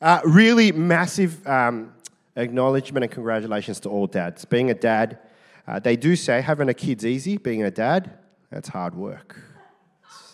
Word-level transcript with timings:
Uh, 0.00 0.20
really 0.24 0.70
massive 0.70 1.44
um, 1.44 1.92
acknowledgement 2.36 3.02
and 3.02 3.12
congratulations 3.12 3.80
to 3.80 3.88
all 3.88 4.06
dads. 4.06 4.44
Being 4.44 4.70
a 4.70 4.74
dad, 4.74 5.18
uh, 5.66 5.80
they 5.80 5.96
do 5.96 6.14
say 6.14 6.40
having 6.40 6.68
a 6.68 6.74
kid's 6.74 7.04
easy. 7.04 7.36
Being 7.36 7.64
a 7.64 7.70
dad, 7.70 8.12
that's 8.48 8.68
hard 8.68 8.94
work. 8.94 9.36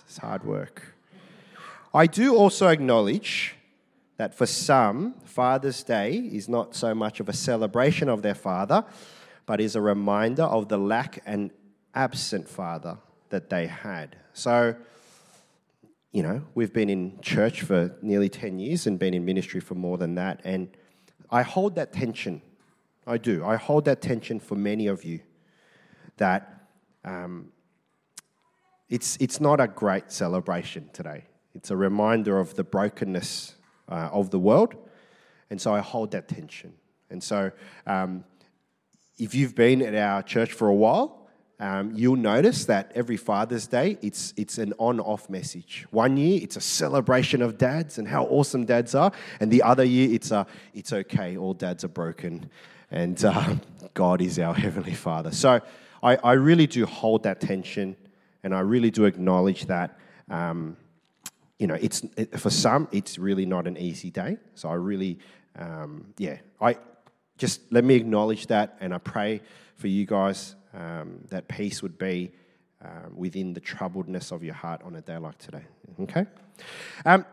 It's 0.07 0.19
hard 0.19 0.45
work. 0.45 0.95
I 1.95 2.07
do 2.07 2.37
also 2.37 2.69
acknowledge 2.69 3.55
that 4.19 4.35
for 4.35 4.45
some, 4.45 5.15
Father's 5.25 5.83
Day 5.83 6.13
is 6.13 6.47
not 6.47 6.75
so 6.75 6.95
much 6.95 7.19
of 7.19 7.31
a 7.31 7.33
celebration 7.33 8.11
of 8.11 8.21
their 8.21 8.35
father, 8.35 8.85
but 9.47 9.63
is 9.63 9.77
a 9.77 9.81
reminder 9.81 10.43
of 10.43 10.69
the 10.69 10.77
lack 10.77 11.23
and 11.25 11.51
absent 11.95 12.49
father 12.49 12.99
that 13.31 13.49
they 13.49 13.67
had. 13.67 14.17
So, 14.35 14.77
you 16.15 16.23
know, 16.23 16.41
we've 16.55 16.73
been 16.73 16.89
in 16.89 17.21
church 17.23 17.63
for 17.63 17.93
nearly 18.01 18.29
10 18.29 18.61
years 18.61 18.87
and 18.87 19.01
been 19.01 19.15
in 19.15 19.25
ministry 19.25 19.61
for 19.61 19.75
more 19.75 19.99
than 19.99 20.15
that. 20.15 20.41
And 20.45 20.69
I 21.29 21.43
hold 21.43 21.75
that 21.75 21.93
tension. 21.93 22.41
I 23.05 23.19
do. 23.19 23.45
I 23.45 23.57
hold 23.57 23.85
that 23.87 24.01
tension 24.01 24.39
for 24.39 24.55
many 24.55 24.87
of 24.87 25.05
you 25.05 25.19
that 26.19 26.69
um, 27.05 27.49
it's, 28.89 29.17
it's 29.21 29.41
not 29.41 29.61
a 29.61 29.67
great 29.67 30.13
celebration 30.13 30.89
today. 30.93 31.25
It's 31.53 31.73
a 31.73 31.77
reminder 31.77 32.39
of 32.39 32.55
the 32.55 32.63
brokenness 32.63 33.57
uh, 33.89 34.11
of 34.13 34.31
the 34.31 34.39
world. 34.39 34.77
And 35.51 35.61
so 35.61 35.75
I 35.75 35.81
hold 35.81 36.13
that 36.13 36.29
tension. 36.29 36.75
And 37.11 37.25
so 37.25 37.51
um, 37.89 38.23
if 39.19 39.35
you've 39.35 39.57
been 39.57 39.83
at 39.83 39.97
our 39.97 40.23
church 40.23 40.53
for 40.53 40.69
a 40.69 40.75
while, 40.75 41.24
um, 41.61 41.93
you'll 41.95 42.17
notice 42.17 42.65
that 42.67 42.91
every 42.95 43.17
Father's 43.17 43.67
Day, 43.67 43.97
it's, 44.03 44.35
it's 44.37 44.59
an 44.59 44.73
on 44.79 44.99
off 45.01 45.31
message. 45.31 45.87
One 45.91 46.17
year, 46.17 46.41
it's 46.43 46.57
a 46.57 46.61
celebration 46.61 47.43
of 47.43 47.59
dads 47.59 47.99
and 47.99 48.09
how 48.09 48.25
awesome 48.25 48.65
dads 48.65 48.95
are. 48.95 49.13
And 49.41 49.51
the 49.51 49.63
other 49.63 49.85
year, 49.85 50.13
it's 50.13 50.31
a, 50.31 50.47
it's 50.75 50.93
okay, 50.93 51.37
all 51.37 51.55
dads 51.55 51.85
are 51.85 51.89
broken. 51.89 52.51
And 52.91 53.25
uh, 53.25 53.55
God 53.95 54.21
is 54.21 54.39
our 54.39 54.55
Heavenly 54.65 54.95
Father. 54.95 55.31
So 55.31 55.61
I, 56.03 56.17
I 56.17 56.33
really 56.33 56.67
do 56.67 56.87
hold 56.87 57.23
that 57.23 57.41
tension 57.41 57.97
and 58.43 58.55
I 58.55 58.61
really 58.61 58.91
do 58.91 59.05
acknowledge 59.07 59.67
that. 59.67 59.99
Um, 60.29 60.77
you 61.59 61.67
know, 61.67 61.75
it's 61.81 62.05
it, 62.17 62.39
for 62.39 62.51
some, 62.51 62.89
it's 62.93 63.19
really 63.19 63.47
not 63.47 63.67
an 63.67 63.77
easy 63.77 64.11
day. 64.11 64.37
So 64.55 64.69
I 64.69 64.75
really, 64.75 65.19
um, 65.57 66.13
yeah, 66.19 66.39
I 66.61 66.77
just 67.39 67.61
let 67.73 67.85
me 67.85 67.95
acknowledge 67.95 68.49
that, 68.49 68.77
and 68.81 68.95
I 68.95 68.99
pray 68.99 69.41
for 69.77 69.89
you 69.89 70.05
guys 70.05 70.57
um, 70.75 71.21
that 71.31 71.49
peace 71.49 71.83
would 71.83 71.99
be 71.99 72.33
um, 72.85 73.17
within 73.17 73.55
the 73.55 73.61
troubledness 73.61 74.33
of 74.33 74.43
your 74.43 74.55
heart 74.55 74.83
on 74.85 74.97
a 74.97 75.01
day 75.01 75.17
like 75.17 75.39
today. 75.39 75.63
Okay? 76.01 76.27
Um, 77.07 77.25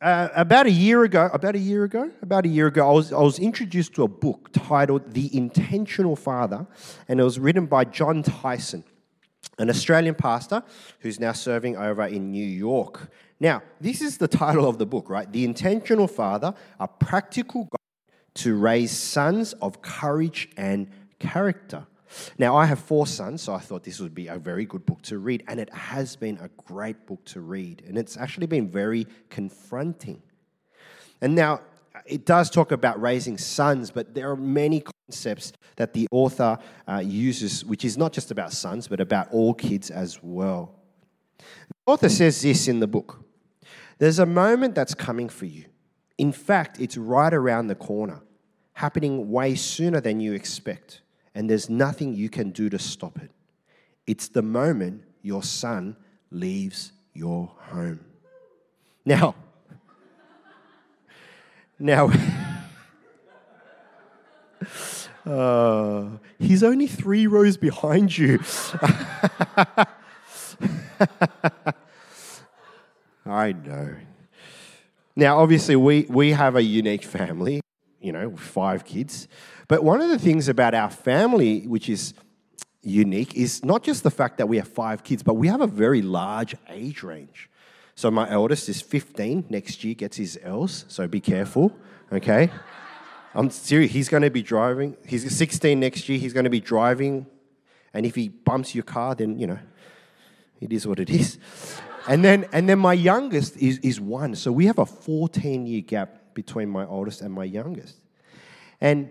uh, 0.00 0.28
about 0.34 0.66
a 0.66 0.70
year 0.70 1.02
ago, 1.02 1.28
about 1.32 1.56
a 1.56 1.58
year 1.58 1.82
ago, 1.82 2.10
about 2.22 2.44
a 2.44 2.48
year 2.48 2.68
ago, 2.68 2.88
I 2.88 2.92
was, 2.92 3.12
I 3.12 3.20
was 3.20 3.40
introduced 3.40 3.94
to 3.94 4.04
a 4.04 4.08
book 4.08 4.50
titled 4.52 5.12
The 5.12 5.36
Intentional 5.36 6.14
Father, 6.14 6.66
and 7.08 7.18
it 7.18 7.24
was 7.24 7.40
written 7.40 7.66
by 7.66 7.84
Jon 7.84 8.22
Tyson, 8.22 8.84
an 9.58 9.70
Australian 9.70 10.14
pastor 10.14 10.62
who's 11.00 11.18
now 11.18 11.32
serving 11.32 11.76
over 11.76 12.06
in 12.06 12.30
New 12.30 12.44
York. 12.44 13.10
Now, 13.40 13.62
this 13.80 14.00
is 14.00 14.18
the 14.18 14.28
title 14.28 14.68
of 14.68 14.78
the 14.78 14.86
book, 14.86 15.10
right? 15.10 15.30
The 15.30 15.44
Intentional 15.44 16.06
Father, 16.06 16.54
a 16.78 16.86
practical 16.86 17.64
guide 17.64 17.78
to 18.34 18.56
raise 18.56 18.92
sons 18.92 19.52
of 19.54 19.82
courage 19.82 20.48
and 20.56 20.88
character. 21.18 21.87
Now, 22.38 22.56
I 22.56 22.66
have 22.66 22.78
four 22.78 23.06
sons, 23.06 23.42
so 23.42 23.54
I 23.54 23.58
thought 23.58 23.84
this 23.84 24.00
would 24.00 24.14
be 24.14 24.28
a 24.28 24.38
very 24.38 24.64
good 24.64 24.86
book 24.86 25.02
to 25.02 25.18
read, 25.18 25.44
and 25.48 25.60
it 25.60 25.72
has 25.72 26.16
been 26.16 26.38
a 26.38 26.48
great 26.62 27.06
book 27.06 27.24
to 27.26 27.40
read, 27.40 27.82
and 27.86 27.98
it's 27.98 28.16
actually 28.16 28.46
been 28.46 28.68
very 28.68 29.06
confronting. 29.30 30.22
And 31.20 31.34
now, 31.34 31.60
it 32.06 32.24
does 32.24 32.50
talk 32.50 32.72
about 32.72 33.00
raising 33.00 33.38
sons, 33.38 33.90
but 33.90 34.14
there 34.14 34.30
are 34.30 34.36
many 34.36 34.82
concepts 35.08 35.52
that 35.76 35.92
the 35.92 36.06
author 36.10 36.58
uh, 36.86 37.02
uses, 37.04 37.64
which 37.64 37.84
is 37.84 37.98
not 37.98 38.12
just 38.12 38.30
about 38.30 38.52
sons, 38.52 38.88
but 38.88 39.00
about 39.00 39.30
all 39.32 39.54
kids 39.54 39.90
as 39.90 40.22
well. 40.22 40.74
The 41.38 41.92
author 41.92 42.08
says 42.08 42.40
this 42.42 42.68
in 42.68 42.80
the 42.80 42.86
book 42.86 43.24
There's 43.98 44.18
a 44.18 44.26
moment 44.26 44.74
that's 44.74 44.94
coming 44.94 45.28
for 45.28 45.46
you. 45.46 45.64
In 46.16 46.32
fact, 46.32 46.80
it's 46.80 46.96
right 46.96 47.32
around 47.32 47.68
the 47.68 47.74
corner, 47.74 48.22
happening 48.74 49.30
way 49.30 49.54
sooner 49.54 50.00
than 50.00 50.20
you 50.20 50.32
expect 50.32 51.02
and 51.38 51.48
there's 51.48 51.70
nothing 51.70 52.12
you 52.14 52.28
can 52.28 52.50
do 52.50 52.68
to 52.68 52.80
stop 52.80 53.16
it. 53.16 53.30
It's 54.08 54.26
the 54.26 54.42
moment 54.42 55.04
your 55.22 55.44
son 55.44 55.96
leaves 56.32 56.90
your 57.14 57.52
home. 57.70 58.00
Now, 59.04 59.36
now, 61.78 62.10
uh, 65.24 66.08
he's 66.40 66.64
only 66.64 66.88
three 66.88 67.28
rows 67.28 67.56
behind 67.56 68.18
you. 68.18 68.40
I 73.24 73.52
know. 73.52 73.94
Now, 75.14 75.38
obviously, 75.38 75.76
we, 75.76 76.04
we 76.08 76.32
have 76.32 76.56
a 76.56 76.62
unique 76.64 77.04
family, 77.04 77.60
you 78.00 78.10
know, 78.10 78.34
five 78.36 78.84
kids. 78.84 79.28
But 79.68 79.84
one 79.84 80.00
of 80.00 80.08
the 80.08 80.18
things 80.18 80.48
about 80.48 80.74
our 80.74 80.90
family, 80.90 81.66
which 81.66 81.90
is 81.90 82.14
unique, 82.82 83.34
is 83.36 83.64
not 83.64 83.82
just 83.82 84.02
the 84.02 84.10
fact 84.10 84.38
that 84.38 84.48
we 84.48 84.56
have 84.56 84.68
five 84.68 85.04
kids, 85.04 85.22
but 85.22 85.34
we 85.34 85.48
have 85.48 85.60
a 85.60 85.66
very 85.66 86.00
large 86.00 86.56
age 86.68 87.02
range. 87.02 87.50
So 87.94 88.10
my 88.10 88.28
eldest 88.30 88.68
is 88.68 88.80
15. 88.80 89.44
Next 89.50 89.84
year 89.84 89.94
gets 89.94 90.16
his 90.16 90.38
L's, 90.42 90.86
so 90.88 91.06
be 91.06 91.20
careful, 91.20 91.76
okay? 92.10 92.50
I'm 93.34 93.50
serious. 93.50 93.92
He's 93.92 94.08
going 94.08 94.22
to 94.22 94.30
be 94.30 94.42
driving. 94.42 94.96
He's 95.06 95.36
16 95.36 95.78
next 95.78 96.08
year. 96.08 96.18
He's 96.18 96.32
going 96.32 96.44
to 96.44 96.50
be 96.50 96.60
driving, 96.60 97.26
and 97.92 98.06
if 98.06 98.14
he 98.14 98.28
bumps 98.28 98.74
your 98.74 98.84
car, 98.84 99.14
then 99.14 99.38
you 99.38 99.46
know, 99.46 99.58
it 100.60 100.72
is 100.72 100.86
what 100.86 100.98
it 100.98 101.10
is. 101.10 101.38
And 102.08 102.24
then, 102.24 102.46
and 102.52 102.66
then 102.66 102.78
my 102.78 102.94
youngest 102.94 103.56
is, 103.58 103.78
is 103.78 104.00
one. 104.00 104.34
So 104.34 104.50
we 104.50 104.64
have 104.66 104.78
a 104.78 104.86
14 104.86 105.66
year 105.66 105.82
gap 105.82 106.34
between 106.34 106.70
my 106.70 106.86
oldest 106.86 107.20
and 107.20 107.34
my 107.34 107.44
youngest. 107.44 107.96
And 108.80 109.10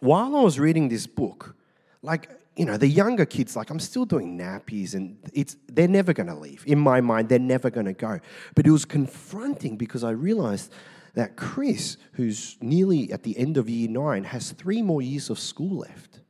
while 0.00 0.36
I 0.36 0.42
was 0.42 0.58
reading 0.58 0.88
this 0.88 1.06
book, 1.06 1.56
like, 2.02 2.30
you 2.56 2.64
know, 2.64 2.76
the 2.76 2.88
younger 2.88 3.24
kids, 3.24 3.56
like, 3.56 3.70
I'm 3.70 3.80
still 3.80 4.04
doing 4.04 4.38
nappies 4.38 4.94
and 4.94 5.18
it's, 5.32 5.56
they're 5.68 5.88
never 5.88 6.12
going 6.12 6.26
to 6.26 6.34
leave. 6.34 6.64
In 6.66 6.78
my 6.78 7.00
mind, 7.00 7.28
they're 7.28 7.38
never 7.38 7.70
going 7.70 7.86
to 7.86 7.92
go. 7.92 8.18
But 8.54 8.66
it 8.66 8.70
was 8.70 8.84
confronting 8.84 9.76
because 9.76 10.04
I 10.04 10.10
realized 10.10 10.72
that 11.14 11.36
Chris, 11.36 11.96
who's 12.12 12.56
nearly 12.60 13.12
at 13.12 13.22
the 13.22 13.36
end 13.38 13.56
of 13.56 13.68
year 13.68 13.88
nine, 13.88 14.24
has 14.24 14.52
three 14.52 14.82
more 14.82 15.02
years 15.02 15.30
of 15.30 15.38
school 15.38 15.78
left. 15.78 16.20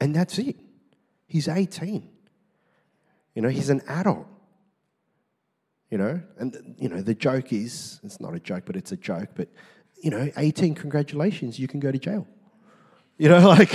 And 0.00 0.14
that's 0.14 0.38
it. 0.38 0.56
He's 1.26 1.48
18. 1.48 2.08
You 3.34 3.42
know, 3.42 3.48
he's 3.48 3.70
an 3.70 3.82
adult. 3.88 4.26
You 5.90 5.98
know, 5.98 6.22
and, 6.38 6.74
you 6.78 6.88
know, 6.88 7.02
the 7.02 7.14
joke 7.14 7.52
is 7.52 8.00
it's 8.02 8.20
not 8.20 8.34
a 8.34 8.40
joke, 8.40 8.64
but 8.66 8.74
it's 8.74 8.90
a 8.92 8.96
joke, 8.96 9.28
but, 9.36 9.48
you 10.02 10.10
know, 10.10 10.28
18, 10.36 10.74
congratulations, 10.74 11.58
you 11.58 11.68
can 11.68 11.78
go 11.78 11.92
to 11.92 11.98
jail. 11.98 12.26
You 13.16 13.28
know, 13.28 13.38
like, 13.48 13.72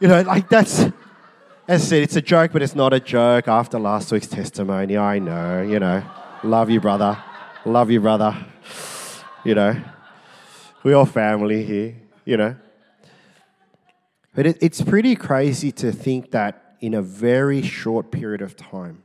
you 0.00 0.08
know, 0.08 0.22
like 0.22 0.48
that's, 0.48 0.84
as 1.68 1.86
said, 1.86 2.02
it's 2.02 2.16
a 2.16 2.22
joke, 2.22 2.52
but 2.52 2.62
it's 2.62 2.74
not 2.74 2.92
a 2.92 3.00
joke 3.00 3.48
after 3.48 3.78
last 3.78 4.12
week's 4.12 4.26
testimony. 4.26 4.96
I 4.96 5.18
know, 5.18 5.62
you 5.62 5.78
know. 5.78 6.02
Love 6.42 6.70
you, 6.70 6.80
brother. 6.80 7.18
Love 7.64 7.90
you, 7.90 8.00
brother. 8.00 8.36
You 9.44 9.54
know, 9.54 9.82
we're 10.82 10.96
all 10.96 11.06
family 11.06 11.64
here, 11.64 11.96
you 12.24 12.36
know. 12.36 12.56
But 14.34 14.46
it, 14.46 14.58
it's 14.60 14.82
pretty 14.82 15.16
crazy 15.16 15.72
to 15.72 15.92
think 15.92 16.32
that 16.32 16.76
in 16.80 16.94
a 16.94 17.02
very 17.02 17.62
short 17.62 18.10
period 18.10 18.42
of 18.42 18.54
time, 18.56 19.02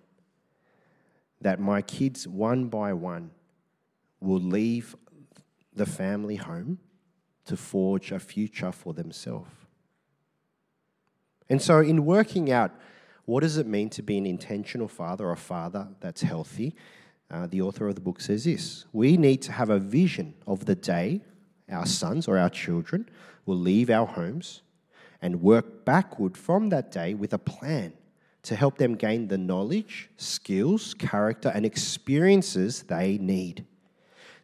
that 1.39 1.59
my 1.59 1.81
kids, 1.81 2.27
one 2.27 2.65
by 2.65 2.93
one, 2.93 3.31
will 4.19 4.41
leave 4.41 4.95
the 5.73 5.85
family 5.85 6.35
home 6.35 6.79
to 7.45 7.55
forge 7.55 8.11
a 8.11 8.19
future 8.19 8.71
for 8.71 8.93
themselves. 8.93 9.60
And 11.51 11.61
so, 11.61 11.79
in 11.81 12.05
working 12.05 12.49
out 12.49 12.71
what 13.25 13.41
does 13.41 13.57
it 13.57 13.67
mean 13.67 13.89
to 13.89 14.01
be 14.01 14.17
an 14.17 14.25
intentional 14.25 14.87
father 14.87 15.25
or 15.25 15.33
a 15.33 15.37
father 15.37 15.89
that's 15.99 16.21
healthy, 16.21 16.73
uh, 17.29 17.45
the 17.45 17.61
author 17.61 17.89
of 17.89 17.95
the 17.95 17.99
book 17.99 18.21
says 18.21 18.45
this 18.45 18.85
We 18.93 19.17
need 19.17 19.41
to 19.41 19.51
have 19.51 19.69
a 19.69 19.77
vision 19.77 20.33
of 20.47 20.63
the 20.63 20.75
day 20.75 21.19
our 21.69 21.85
sons 21.85 22.29
or 22.29 22.37
our 22.37 22.49
children 22.49 23.09
will 23.45 23.57
leave 23.57 23.89
our 23.89 24.05
homes 24.07 24.61
and 25.21 25.41
work 25.41 25.83
backward 25.83 26.37
from 26.37 26.69
that 26.69 26.89
day 26.89 27.13
with 27.13 27.33
a 27.33 27.37
plan 27.37 27.91
to 28.43 28.55
help 28.55 28.77
them 28.77 28.95
gain 28.95 29.27
the 29.27 29.37
knowledge, 29.37 30.09
skills, 30.15 30.93
character, 30.93 31.51
and 31.53 31.65
experiences 31.65 32.83
they 32.83 33.17
need. 33.17 33.65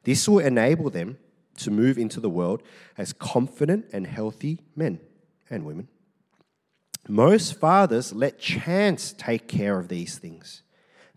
This 0.03 0.27
will 0.27 0.39
enable 0.39 0.89
them 0.89 1.17
to 1.59 1.71
move 1.71 1.97
into 1.97 2.19
the 2.19 2.29
world 2.29 2.63
as 2.97 3.13
confident 3.13 3.85
and 3.93 4.05
healthy 4.05 4.59
men 4.75 4.99
and 5.49 5.65
women. 5.65 5.87
Most 7.07 7.59
fathers 7.59 8.13
let 8.13 8.39
chance 8.39 9.13
take 9.17 9.47
care 9.47 9.79
of 9.79 9.87
these 9.87 10.17
things. 10.17 10.63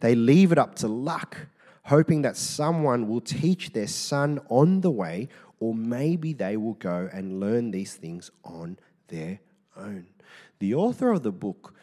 They 0.01 0.15
leave 0.15 0.53
it 0.53 0.59
up 0.59 0.75
to 0.77 0.89
luck, 0.89 1.37
hoping 1.85 2.23
that 2.23 2.37
someone 2.37 3.09
will 3.09 3.21
teach 3.21 3.73
their 3.73 3.87
son 3.87 4.41
on 4.49 4.81
the 4.81 4.91
way, 4.91 5.29
or 5.59 5.75
maybe 5.75 6.33
they 6.33 6.57
will 6.57 6.75
go 6.75 7.09
and 7.13 7.41
learn 7.41 7.71
these 7.71 7.95
things 7.95 8.31
on 8.45 8.79
their 9.09 9.41
own. 9.77 10.07
The 10.59 10.75
author 10.75 11.11
of 11.11 11.23
the 11.23 11.33
book, 11.33 11.75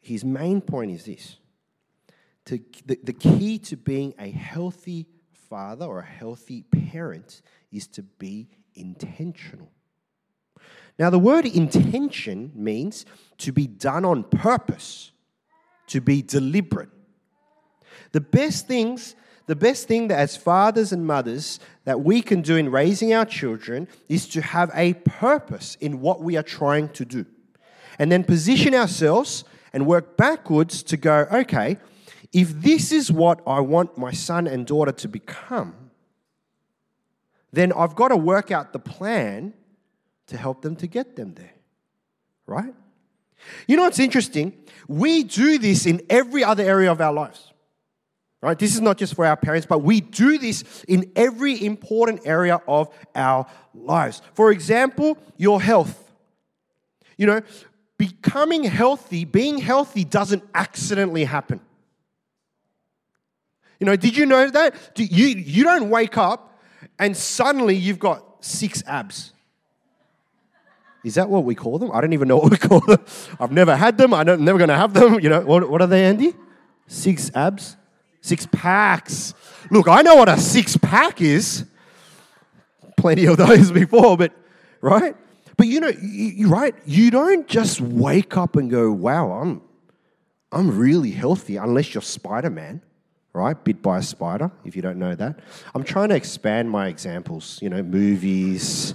his 0.00 0.24
main 0.24 0.60
point 0.60 0.90
is 0.90 1.04
this 1.04 1.36
to, 2.46 2.60
the, 2.86 2.98
the 3.02 3.12
key 3.12 3.58
to 3.58 3.76
being 3.76 4.14
a 4.18 4.30
healthy 4.30 5.06
father 5.48 5.86
or 5.86 6.00
a 6.00 6.04
healthy 6.04 6.62
parent 6.62 7.42
is 7.70 7.86
to 7.88 8.02
be 8.02 8.48
intentional. 8.74 9.70
Now, 10.98 11.10
the 11.10 11.18
word 11.18 11.46
intention 11.46 12.52
means 12.54 13.06
to 13.38 13.52
be 13.52 13.66
done 13.66 14.04
on 14.04 14.24
purpose, 14.24 15.12
to 15.88 16.00
be 16.00 16.22
deliberate. 16.22 16.90
The 18.12 18.20
best 18.20 18.68
things, 18.68 19.16
the 19.46 19.56
best 19.56 19.88
thing 19.88 20.08
that 20.08 20.18
as 20.18 20.36
fathers 20.36 20.92
and 20.92 21.06
mothers 21.06 21.58
that 21.84 22.02
we 22.02 22.22
can 22.22 22.42
do 22.42 22.56
in 22.56 22.70
raising 22.70 23.12
our 23.14 23.24
children 23.24 23.88
is 24.08 24.28
to 24.28 24.42
have 24.42 24.70
a 24.74 24.94
purpose 24.94 25.76
in 25.80 26.00
what 26.00 26.20
we 26.20 26.36
are 26.36 26.42
trying 26.42 26.88
to 26.90 27.04
do. 27.04 27.26
And 27.98 28.12
then 28.12 28.24
position 28.24 28.74
ourselves 28.74 29.44
and 29.72 29.86
work 29.86 30.16
backwards 30.16 30.82
to 30.84 30.96
go, 30.96 31.26
okay, 31.32 31.78
if 32.32 32.50
this 32.52 32.92
is 32.92 33.10
what 33.10 33.40
I 33.46 33.60
want 33.60 33.98
my 33.98 34.12
son 34.12 34.46
and 34.46 34.66
daughter 34.66 34.92
to 34.92 35.08
become, 35.08 35.90
then 37.52 37.72
I've 37.72 37.94
got 37.94 38.08
to 38.08 38.16
work 38.16 38.50
out 38.50 38.72
the 38.72 38.78
plan 38.78 39.52
to 40.28 40.36
help 40.36 40.62
them 40.62 40.76
to 40.76 40.86
get 40.86 41.16
them 41.16 41.34
there. 41.34 41.52
Right? 42.46 42.74
You 43.66 43.76
know 43.76 43.84
what's 43.84 43.98
interesting? 43.98 44.52
We 44.88 45.24
do 45.24 45.58
this 45.58 45.86
in 45.86 46.02
every 46.08 46.44
other 46.44 46.62
area 46.62 46.90
of 46.90 47.00
our 47.00 47.12
lives. 47.12 47.52
Right? 48.40 48.58
This 48.58 48.74
is 48.74 48.80
not 48.80 48.98
just 48.98 49.14
for 49.14 49.24
our 49.24 49.36
parents, 49.36 49.66
but 49.66 49.78
we 49.80 50.00
do 50.00 50.36
this 50.36 50.84
in 50.88 51.12
every 51.14 51.64
important 51.64 52.22
area 52.24 52.60
of 52.66 52.92
our 53.14 53.46
lives. 53.72 54.20
For 54.34 54.50
example, 54.50 55.16
your 55.36 55.62
health. 55.62 56.10
You 57.16 57.26
know, 57.26 57.40
becoming 57.98 58.64
healthy, 58.64 59.24
being 59.24 59.58
healthy 59.58 60.04
doesn't 60.04 60.42
accidentally 60.54 61.24
happen. 61.24 61.60
You 63.78 63.86
know, 63.86 63.96
did 63.96 64.16
you 64.16 64.26
know 64.26 64.48
that? 64.50 64.74
You, 64.96 65.26
you 65.26 65.64
don't 65.64 65.88
wake 65.88 66.16
up 66.18 66.60
and 66.98 67.16
suddenly 67.16 67.76
you've 67.76 67.98
got 67.98 68.44
six 68.44 68.82
abs. 68.86 69.32
Is 71.04 71.16
that 71.16 71.28
what 71.28 71.44
we 71.44 71.54
call 71.54 71.78
them? 71.78 71.90
I 71.92 72.00
don't 72.00 72.12
even 72.12 72.28
know 72.28 72.36
what 72.36 72.50
we 72.50 72.56
call 72.58 72.80
them. 72.80 73.04
I've 73.40 73.52
never 73.52 73.76
had 73.76 73.98
them. 73.98 74.14
I'm 74.14 74.26
never 74.44 74.58
going 74.58 74.68
to 74.68 74.76
have 74.76 74.94
them. 74.94 75.20
You 75.20 75.28
know, 75.28 75.40
what, 75.40 75.68
what 75.68 75.80
are 75.82 75.86
they, 75.86 76.04
Andy? 76.04 76.34
Six 76.86 77.30
abs? 77.34 77.76
Six 78.20 78.46
packs. 78.52 79.34
Look, 79.70 79.88
I 79.88 80.02
know 80.02 80.14
what 80.14 80.28
a 80.28 80.38
six 80.38 80.76
pack 80.76 81.20
is. 81.20 81.64
Plenty 82.96 83.26
of 83.26 83.36
those 83.36 83.72
before, 83.72 84.16
but, 84.16 84.32
right? 84.80 85.16
But 85.56 85.66
you 85.66 85.80
know, 85.80 85.92
you, 86.00 86.48
right? 86.48 86.74
You 86.86 87.10
don't 87.10 87.48
just 87.48 87.80
wake 87.80 88.36
up 88.36 88.54
and 88.56 88.70
go, 88.70 88.92
wow, 88.92 89.32
I'm, 89.32 89.60
I'm 90.52 90.78
really 90.78 91.10
healthy 91.10 91.56
unless 91.56 91.94
you're 91.94 92.02
Spider 92.02 92.50
Man 92.50 92.82
right? 93.34 93.62
Bit 93.64 93.82
by 93.82 93.98
a 93.98 94.02
spider, 94.02 94.50
if 94.64 94.76
you 94.76 94.82
don't 94.82 94.98
know 94.98 95.14
that. 95.14 95.38
I'm 95.74 95.84
trying 95.84 96.10
to 96.10 96.14
expand 96.14 96.70
my 96.70 96.88
examples, 96.88 97.58
you 97.62 97.70
know, 97.70 97.82
movies. 97.82 98.94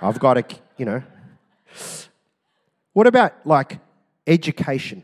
I've 0.00 0.18
got 0.18 0.38
a, 0.38 0.44
you 0.78 0.86
know. 0.86 1.02
What 2.92 3.06
about 3.06 3.46
like 3.46 3.78
education? 4.26 5.02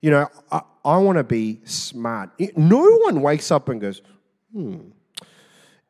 You 0.00 0.10
know, 0.10 0.28
I, 0.50 0.60
I 0.84 0.96
want 0.98 1.18
to 1.18 1.24
be 1.24 1.60
smart. 1.64 2.30
No 2.56 2.98
one 2.98 3.22
wakes 3.22 3.50
up 3.50 3.68
and 3.68 3.80
goes, 3.80 4.02
hmm, 4.52 4.76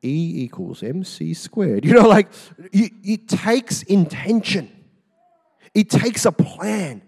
E 0.05 0.44
equals 0.44 0.82
MC 0.82 1.35
squared. 1.35 1.85
You 1.85 1.94
know, 1.94 2.08
like 2.08 2.29
it, 2.73 2.93
it 3.02 3.29
takes 3.29 3.82
intention, 3.82 4.70
it 5.75 5.91
takes 5.91 6.26
a 6.26 6.32
plan, 6.32 7.02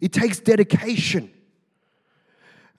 it 0.00 0.12
takes 0.12 0.40
dedication. 0.40 1.30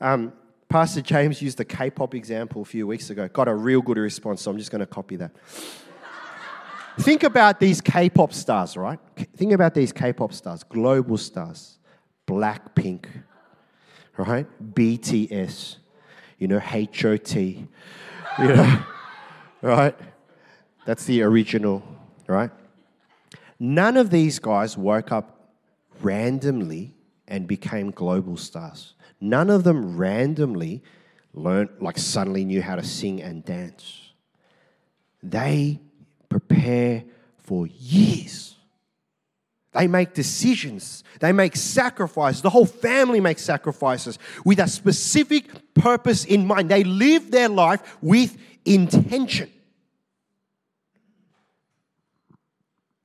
Um, 0.02 0.34
Pastor 0.70 1.02
James 1.02 1.42
used 1.42 1.58
the 1.58 1.66
K 1.66 1.90
pop 1.90 2.14
example 2.14 2.62
a 2.62 2.66
few 2.66 2.86
weeks 2.86 3.10
ago. 3.10 3.28
Got 3.28 3.48
a 3.48 3.56
real 3.56 3.82
good 3.82 3.98
response, 3.98 4.42
so 4.42 4.52
I'm 4.52 4.58
just 4.58 4.72
going 4.72 4.80
to 4.80 4.86
copy 4.86 5.16
that. 5.18 5.32
Think 7.00 7.24
about 7.24 7.62
these 7.62 7.80
K 7.80 8.10
pop 8.10 8.34
stars, 8.34 8.76
right? 8.76 9.00
Think 9.38 9.54
about 9.54 9.74
these 9.74 9.94
K 9.94 10.12
pop 10.12 10.34
stars, 10.34 10.64
global 10.64 11.18
stars, 11.18 11.80
Blackpink, 12.28 13.06
right? 14.18 14.46
BTS, 14.74 15.78
you 16.38 16.48
know, 16.50 16.60
HOT, 16.60 17.36
you 17.36 17.68
know, 18.40 18.84
right? 19.62 19.96
That's 20.86 21.06
the 21.06 21.22
original, 21.22 21.84
right? 22.28 22.52
None 23.60 23.96
of 23.96 24.10
these 24.10 24.40
guys 24.40 24.78
woke 24.78 25.14
up 25.14 25.54
randomly 26.02 26.96
and 27.30 27.48
became 27.48 27.92
global 27.92 28.36
stars. 28.36 28.96
None 29.22 29.50
of 29.50 29.64
them 29.64 29.96
randomly 29.96 30.84
learned, 31.34 31.70
like 31.80 31.98
suddenly 31.98 32.44
knew 32.44 32.62
how 32.62 32.76
to 32.76 32.84
sing 32.84 33.22
and 33.22 33.46
dance. 33.46 34.12
They 35.24 35.80
prepare 36.30 37.04
for 37.38 37.68
years. 37.68 38.56
They 39.72 39.88
make 39.88 40.14
decisions. 40.14 41.04
They 41.20 41.32
make 41.32 41.56
sacrifices. 41.56 42.42
The 42.42 42.50
whole 42.50 42.66
family 42.66 43.20
makes 43.20 43.44
sacrifices 43.44 44.18
with 44.44 44.60
a 44.60 44.68
specific 44.68 45.74
purpose 45.74 46.26
in 46.26 46.48
mind. 46.48 46.70
They 46.70 46.84
live 46.84 47.30
their 47.30 47.50
life 47.50 47.98
with 48.02 48.38
intention. 48.66 49.50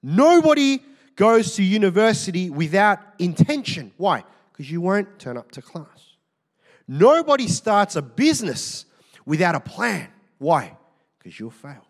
Nobody 0.03 0.81
goes 1.17 1.55
to 1.56 1.62
university 1.62 2.50
without 2.50 2.99
intention. 3.19 3.93
Why? 3.97 4.25
Because 4.53 4.70
you 4.70 4.81
won't 4.81 5.19
turn 5.19 5.37
up 5.37 5.50
to 5.53 5.62
class. 5.62 6.17
Nobody 6.87 7.49
starts 7.49 7.97
a 7.97 8.03
business 8.03 8.85
without 9.25 9.55
a 9.55 9.61
plan. 9.61 10.09
Why? 10.38 10.77
Because 11.19 11.38
you'll 11.38 11.50
fail. 11.50 11.87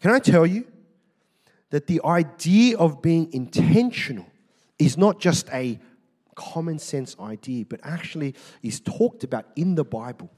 Can 0.00 0.10
I 0.10 0.18
tell 0.18 0.46
you 0.46 0.66
that 1.70 1.86
the 1.86 2.00
idea 2.04 2.76
of 2.78 3.02
being 3.02 3.32
intentional 3.32 4.26
is 4.78 4.96
not 4.96 5.20
just 5.20 5.48
a 5.52 5.78
common 6.34 6.78
sense 6.78 7.16
idea, 7.20 7.64
but 7.66 7.80
actually 7.82 8.34
is 8.62 8.80
talked 8.80 9.24
about 9.24 9.46
in 9.56 9.74
the 9.74 9.84
Bible, 9.84 10.30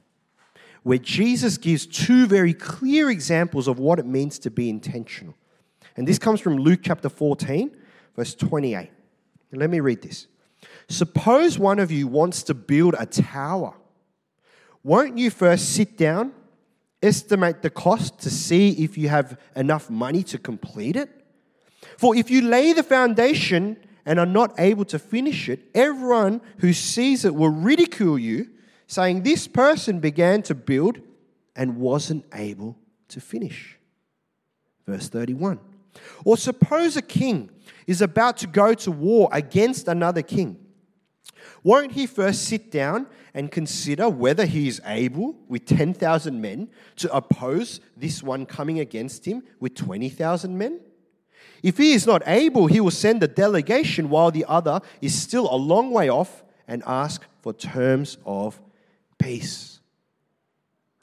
where 0.83 0.99
Jesus 0.99 1.59
gives 1.59 1.87
two 1.87 2.27
very 2.27 2.53
clear 2.53 3.09
examples 3.09 3.69
of 3.69 3.79
what 3.79 3.99
it 3.99 4.07
means 4.07 4.39
to 4.41 4.51
be 4.51 4.69
intentional. 4.69 5.35
And 5.97 6.09
this 6.09 6.19
comes 6.19 6.41
from 6.41 6.57
Luke 6.57 6.81
chapter 6.83 7.09
14, 7.09 7.71
verse 8.17 8.35
28. 8.35 8.91
let 9.53 9.71
me 9.71 9.81
read 9.81 10.03
this. 10.03 10.27
Suppose 10.89 11.59
one 11.59 11.79
of 11.79 11.91
you 11.91 12.09
wants 12.09 12.43
to 12.45 12.55
build 12.55 12.95
a 12.99 13.07
tower. 13.07 13.75
Won't 14.83 15.19
you 15.19 15.31
first 15.31 15.75
sit 15.75 15.97
down, 15.97 16.33
estimate 17.03 17.63
the 17.63 17.71
cost 17.71 18.19
to 18.21 18.31
see 18.31 18.71
if 18.85 18.97
you 18.97 19.09
have 19.09 19.39
enough 19.57 19.91
money 19.91 20.23
to 20.25 20.39
complete 20.39 20.97
it? 20.97 21.11
For 21.99 22.17
if 22.17 22.31
you 22.31 22.43
lay 22.43 22.73
the 22.73 22.83
foundation 22.83 23.77
and 24.05 24.19
are 24.19 24.27
not 24.27 24.55
able 24.59 24.85
to 24.87 24.99
finish 24.99 25.49
it, 25.49 25.61
everyone 25.75 26.41
who 26.59 26.73
sees 26.73 27.25
it 27.25 27.35
will 27.35 27.51
ridicule 27.51 28.19
you, 28.19 28.51
saying, 28.87 29.23
This 29.23 29.47
person 29.47 30.01
began 30.01 30.43
to 30.43 30.55
build 30.55 31.01
and 31.55 31.77
wasn't 31.77 32.25
able 32.35 32.77
to 33.09 33.21
finish. 33.21 33.79
Verse 34.87 35.09
31. 35.09 35.61
Or 36.25 36.37
suppose 36.37 36.97
a 36.97 37.03
king 37.03 37.51
is 37.87 38.01
about 38.01 38.39
to 38.39 38.47
go 38.47 38.75
to 38.75 38.91
war 38.91 39.29
against 39.33 39.89
another 39.89 40.23
king. 40.23 40.62
Won't 41.65 41.93
he 41.93 42.07
first 42.07 42.45
sit 42.45 42.71
down 42.71 43.07
and 43.35 43.51
consider 43.51 44.09
whether 44.09 44.45
he 44.45 44.69
is 44.69 44.81
able, 44.85 45.37
with 45.49 45.65
10,000 45.65 46.41
men, 46.41 46.69
to 46.97 47.15
oppose 47.15 47.81
this 47.97 48.23
one 48.23 48.47
coming 48.47 48.81
against 48.81 49.25
him 49.25 49.43
with 49.61 49.75
20,000 49.75 50.57
men? 50.57 50.81
If 51.63 51.79
he 51.79 51.93
is 51.93 52.07
not 52.07 52.23
able, 52.27 52.67
he 52.67 52.81
will 52.81 52.91
send 52.91 53.23
a 53.23 53.29
delegation 53.29 54.11
while 54.11 54.31
the 54.31 54.45
other 54.49 54.81
is 55.01 55.21
still 55.21 55.53
a 55.53 55.57
long 55.57 55.93
way 55.93 56.09
off 56.09 56.43
and 56.67 56.83
ask 56.87 57.25
for 57.41 57.53
terms 57.53 58.19
of 58.27 58.61
peace. 59.19 59.81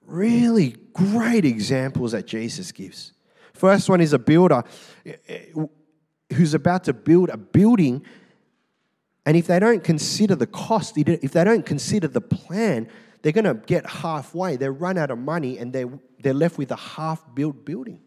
Really 0.05 0.75
great 0.93 1.45
examples 1.45 2.11
that 2.11 2.25
Jesus 2.25 2.71
gives. 2.71 3.13
First 3.53 3.89
one 3.89 4.01
is 4.01 4.13
a 4.13 4.19
builder 4.19 4.63
eh, 5.05 5.13
eh, 5.27 5.45
who's 6.33 6.53
about 6.53 6.83
to 6.85 6.93
build 6.93 7.29
a 7.29 7.37
building 7.37 8.03
and 9.29 9.37
if 9.37 9.45
they 9.45 9.59
don't 9.59 9.83
consider 9.83 10.33
the 10.33 10.47
cost, 10.47 10.97
if 10.97 11.33
they 11.33 11.43
don't 11.43 11.63
consider 11.63 12.07
the 12.07 12.19
plan, 12.19 12.87
they're 13.21 13.31
going 13.31 13.45
to 13.45 13.53
get 13.53 13.85
halfway. 13.85 14.55
They 14.55 14.69
run 14.69 14.97
out 14.97 15.11
of 15.11 15.19
money 15.19 15.59
and 15.59 15.71
they're, 15.71 15.87
they're 16.19 16.33
left 16.33 16.57
with 16.57 16.71
a 16.71 16.75
half 16.75 17.23
built 17.35 17.63
building. 17.63 18.01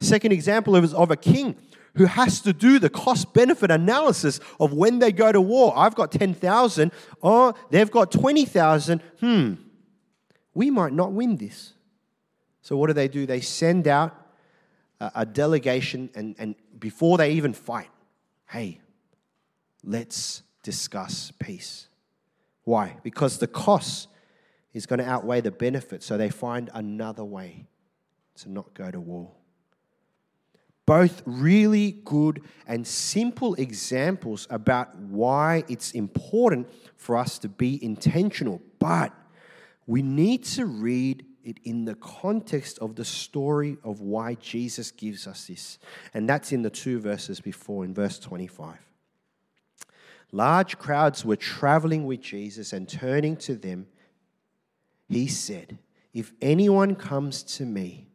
Second 0.00 0.30
example 0.30 0.76
is 0.76 0.94
of 0.94 1.10
a 1.10 1.16
king 1.16 1.56
who 1.96 2.04
has 2.04 2.40
to 2.42 2.52
do 2.52 2.78
the 2.78 2.88
cost 2.88 3.34
benefit 3.34 3.72
analysis 3.72 4.38
of 4.60 4.74
when 4.74 5.00
they 5.00 5.10
go 5.10 5.32
to 5.32 5.40
war. 5.40 5.72
I've 5.76 5.96
got 5.96 6.12
10,000, 6.12 6.92
oh, 7.20 7.52
they've 7.68 7.90
got 7.90 8.12
20,000. 8.12 9.02
Hmm, 9.18 9.54
we 10.54 10.70
might 10.70 10.92
not 10.92 11.10
win 11.10 11.36
this. 11.36 11.72
So, 12.60 12.76
what 12.76 12.86
do 12.86 12.92
they 12.92 13.08
do? 13.08 13.26
They 13.26 13.40
send 13.40 13.88
out 13.88 14.14
a, 15.00 15.10
a 15.16 15.26
delegation, 15.26 16.10
and, 16.14 16.36
and 16.38 16.54
before 16.78 17.18
they 17.18 17.32
even 17.32 17.54
fight, 17.54 17.90
hey, 18.48 18.78
let's 19.84 20.42
discuss 20.62 21.32
peace. 21.38 21.88
Why? 22.64 22.96
Because 23.02 23.38
the 23.38 23.46
cost 23.46 24.08
is 24.72 24.86
going 24.86 25.00
to 25.00 25.08
outweigh 25.08 25.40
the 25.40 25.50
benefit, 25.50 26.02
so 26.02 26.16
they 26.16 26.30
find 26.30 26.70
another 26.72 27.24
way 27.24 27.66
to 28.36 28.50
not 28.50 28.72
go 28.74 28.90
to 28.90 29.00
war. 29.00 29.32
Both 30.86 31.22
really 31.26 31.92
good 32.04 32.42
and 32.66 32.86
simple 32.86 33.54
examples 33.54 34.46
about 34.50 34.96
why 34.96 35.64
it's 35.68 35.92
important 35.92 36.68
for 36.96 37.16
us 37.16 37.38
to 37.40 37.48
be 37.48 37.82
intentional, 37.84 38.60
but 38.78 39.12
we 39.86 40.02
need 40.02 40.44
to 40.44 40.66
read 40.66 41.24
it 41.44 41.58
in 41.64 41.84
the 41.84 41.94
context 41.96 42.78
of 42.78 42.94
the 42.96 43.04
story 43.04 43.76
of 43.84 44.00
why 44.00 44.34
Jesus 44.34 44.90
gives 44.90 45.26
us 45.26 45.46
this. 45.46 45.78
And 46.14 46.28
that's 46.28 46.52
in 46.52 46.62
the 46.62 46.70
two 46.70 47.00
verses 47.00 47.40
before, 47.40 47.84
in 47.84 47.94
verse 47.94 48.18
25. 48.18 48.76
Large 50.32 50.78
crowds 50.78 51.24
were 51.24 51.36
traveling 51.36 52.06
with 52.06 52.22
Jesus 52.22 52.72
and 52.72 52.88
turning 52.88 53.36
to 53.36 53.54
them, 53.54 53.86
he 55.08 55.28
said, 55.28 55.78
If 56.14 56.32
anyone 56.40 56.96
comes 56.96 57.42
to 57.56 57.66
me 57.66 58.08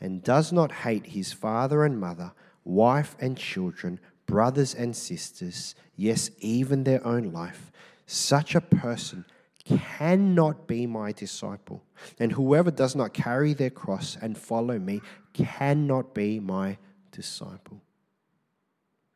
and 0.00 0.24
does 0.24 0.52
not 0.52 0.72
hate 0.72 1.06
his 1.06 1.32
father 1.32 1.84
and 1.84 2.00
mother, 2.00 2.32
wife 2.64 3.14
and 3.20 3.38
children, 3.38 4.00
brothers 4.26 4.74
and 4.74 4.96
sisters, 4.96 5.76
yes, 5.94 6.30
even 6.40 6.82
their 6.82 7.06
own 7.06 7.32
life, 7.32 7.70
such 8.06 8.56
a 8.56 8.60
person 8.60 9.24
cannot 9.64 10.66
be 10.66 10.86
my 10.86 11.12
disciple. 11.12 11.84
And 12.18 12.32
whoever 12.32 12.72
does 12.72 12.96
not 12.96 13.14
carry 13.14 13.54
their 13.54 13.70
cross 13.70 14.16
and 14.20 14.36
follow 14.36 14.80
me 14.80 15.00
cannot 15.32 16.12
be 16.12 16.40
my 16.40 16.78
disciple. 17.12 17.80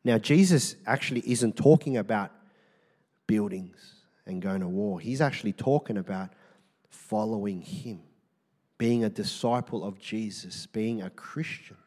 Now, 0.05 0.17
Jesus 0.17 0.77
actually 0.85 1.23
isn't 1.29 1.57
talking 1.57 1.97
about 1.97 2.31
buildings 3.27 3.93
and 4.25 4.41
going 4.41 4.61
to 4.61 4.67
war. 4.67 4.99
He's 4.99 5.21
actually 5.21 5.53
talking 5.53 5.97
about 5.97 6.29
following 6.89 7.61
him, 7.61 8.01
being 8.77 9.03
a 9.03 9.09
disciple 9.09 9.83
of 9.83 9.99
Jesus, 9.99 10.65
being 10.65 11.01
a 11.01 11.09
Christian. 11.09 11.77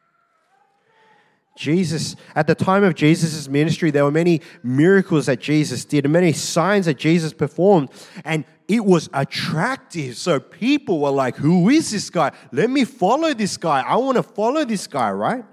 Jesus, 1.57 2.15
at 2.33 2.47
the 2.47 2.55
time 2.55 2.83
of 2.83 2.95
Jesus' 2.95 3.47
ministry, 3.49 3.91
there 3.91 4.05
were 4.05 4.11
many 4.11 4.41
miracles 4.63 5.25
that 5.25 5.39
Jesus 5.41 5.83
did 5.83 6.05
and 6.05 6.13
many 6.13 6.31
signs 6.31 6.85
that 6.85 6.97
Jesus 6.97 7.33
performed, 7.33 7.89
and 8.23 8.45
it 8.67 8.85
was 8.85 9.09
attractive. 9.13 10.15
So 10.15 10.39
people 10.39 10.99
were 10.99 11.09
like, 11.09 11.35
Who 11.35 11.69
is 11.69 11.91
this 11.91 12.09
guy? 12.09 12.31
Let 12.53 12.69
me 12.69 12.85
follow 12.85 13.33
this 13.33 13.57
guy. 13.57 13.81
I 13.81 13.97
want 13.97 14.15
to 14.15 14.23
follow 14.23 14.63
this 14.63 14.87
guy, 14.87 15.11
right? 15.11 15.43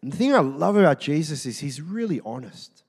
And 0.00 0.12
the 0.12 0.16
thing 0.16 0.34
I 0.34 0.40
love 0.40 0.76
about 0.76 0.98
Jesus 0.98 1.44
is 1.44 1.58
he's 1.58 1.82
really 1.82 2.20
honest. 2.24 2.84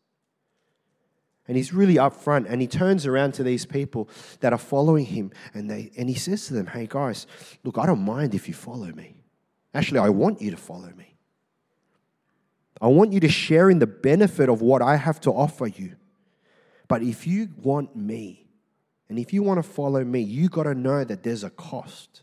And 1.50 1.58
he's 1.58 1.74
really 1.74 1.96
upfront 1.96 2.46
and 2.48 2.62
he 2.62 2.68
turns 2.68 3.08
around 3.08 3.34
to 3.34 3.44
these 3.44 3.66
people 3.66 4.08
that 4.42 4.54
are 4.54 4.60
following 4.60 5.04
him 5.04 5.32
and, 5.56 5.68
they, 5.68 5.90
and 5.98 6.08
he 6.08 6.14
says 6.14 6.46
to 6.46 6.54
them, 6.54 6.68
Hey 6.68 6.86
guys, 6.88 7.26
look, 7.64 7.80
I 7.80 7.88
don't 7.88 8.06
mind 8.06 8.36
if 8.36 8.48
you 8.48 8.54
follow 8.54 8.86
me. 8.86 9.16
Actually, 9.74 10.02
I 10.02 10.10
want 10.10 10.44
you 10.44 10.52
to 10.52 10.58
follow 10.58 10.92
me. 10.96 11.16
I 12.80 12.86
want 12.86 13.14
you 13.14 13.20
to 13.22 13.30
share 13.30 13.72
in 13.72 13.80
the 13.80 13.88
benefit 13.88 14.48
of 14.48 14.62
what 14.62 14.84
I 14.84 14.96
have 14.96 15.20
to 15.22 15.32
offer 15.32 15.66
you. 15.66 15.96
But 16.88 17.02
if 17.02 17.26
you 17.26 17.50
want 17.58 17.96
me, 17.96 18.46
and 19.10 19.18
if 19.18 19.34
you 19.34 19.42
want 19.42 19.58
to 19.58 19.68
follow 19.68 20.04
me, 20.04 20.22
you 20.22 20.50
got 20.50 20.64
to 20.64 20.76
know 20.76 21.04
that 21.04 21.24
there's 21.24 21.44
a 21.44 21.50
cost. 21.50 22.22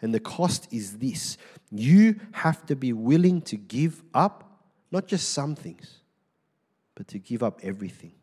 And 0.00 0.12
the 0.12 0.18
cost 0.18 0.66
is 0.72 0.98
this 0.98 1.38
you 1.70 2.18
have 2.32 2.66
to 2.66 2.74
be 2.74 2.92
willing 2.92 3.40
to 3.42 3.56
give 3.56 4.02
up 4.12 4.64
not 4.90 5.06
just 5.06 5.30
some 5.30 5.54
things, 5.54 6.00
but 6.96 7.06
to 7.06 7.20
give 7.20 7.44
up 7.44 7.60
everything. 7.62 8.14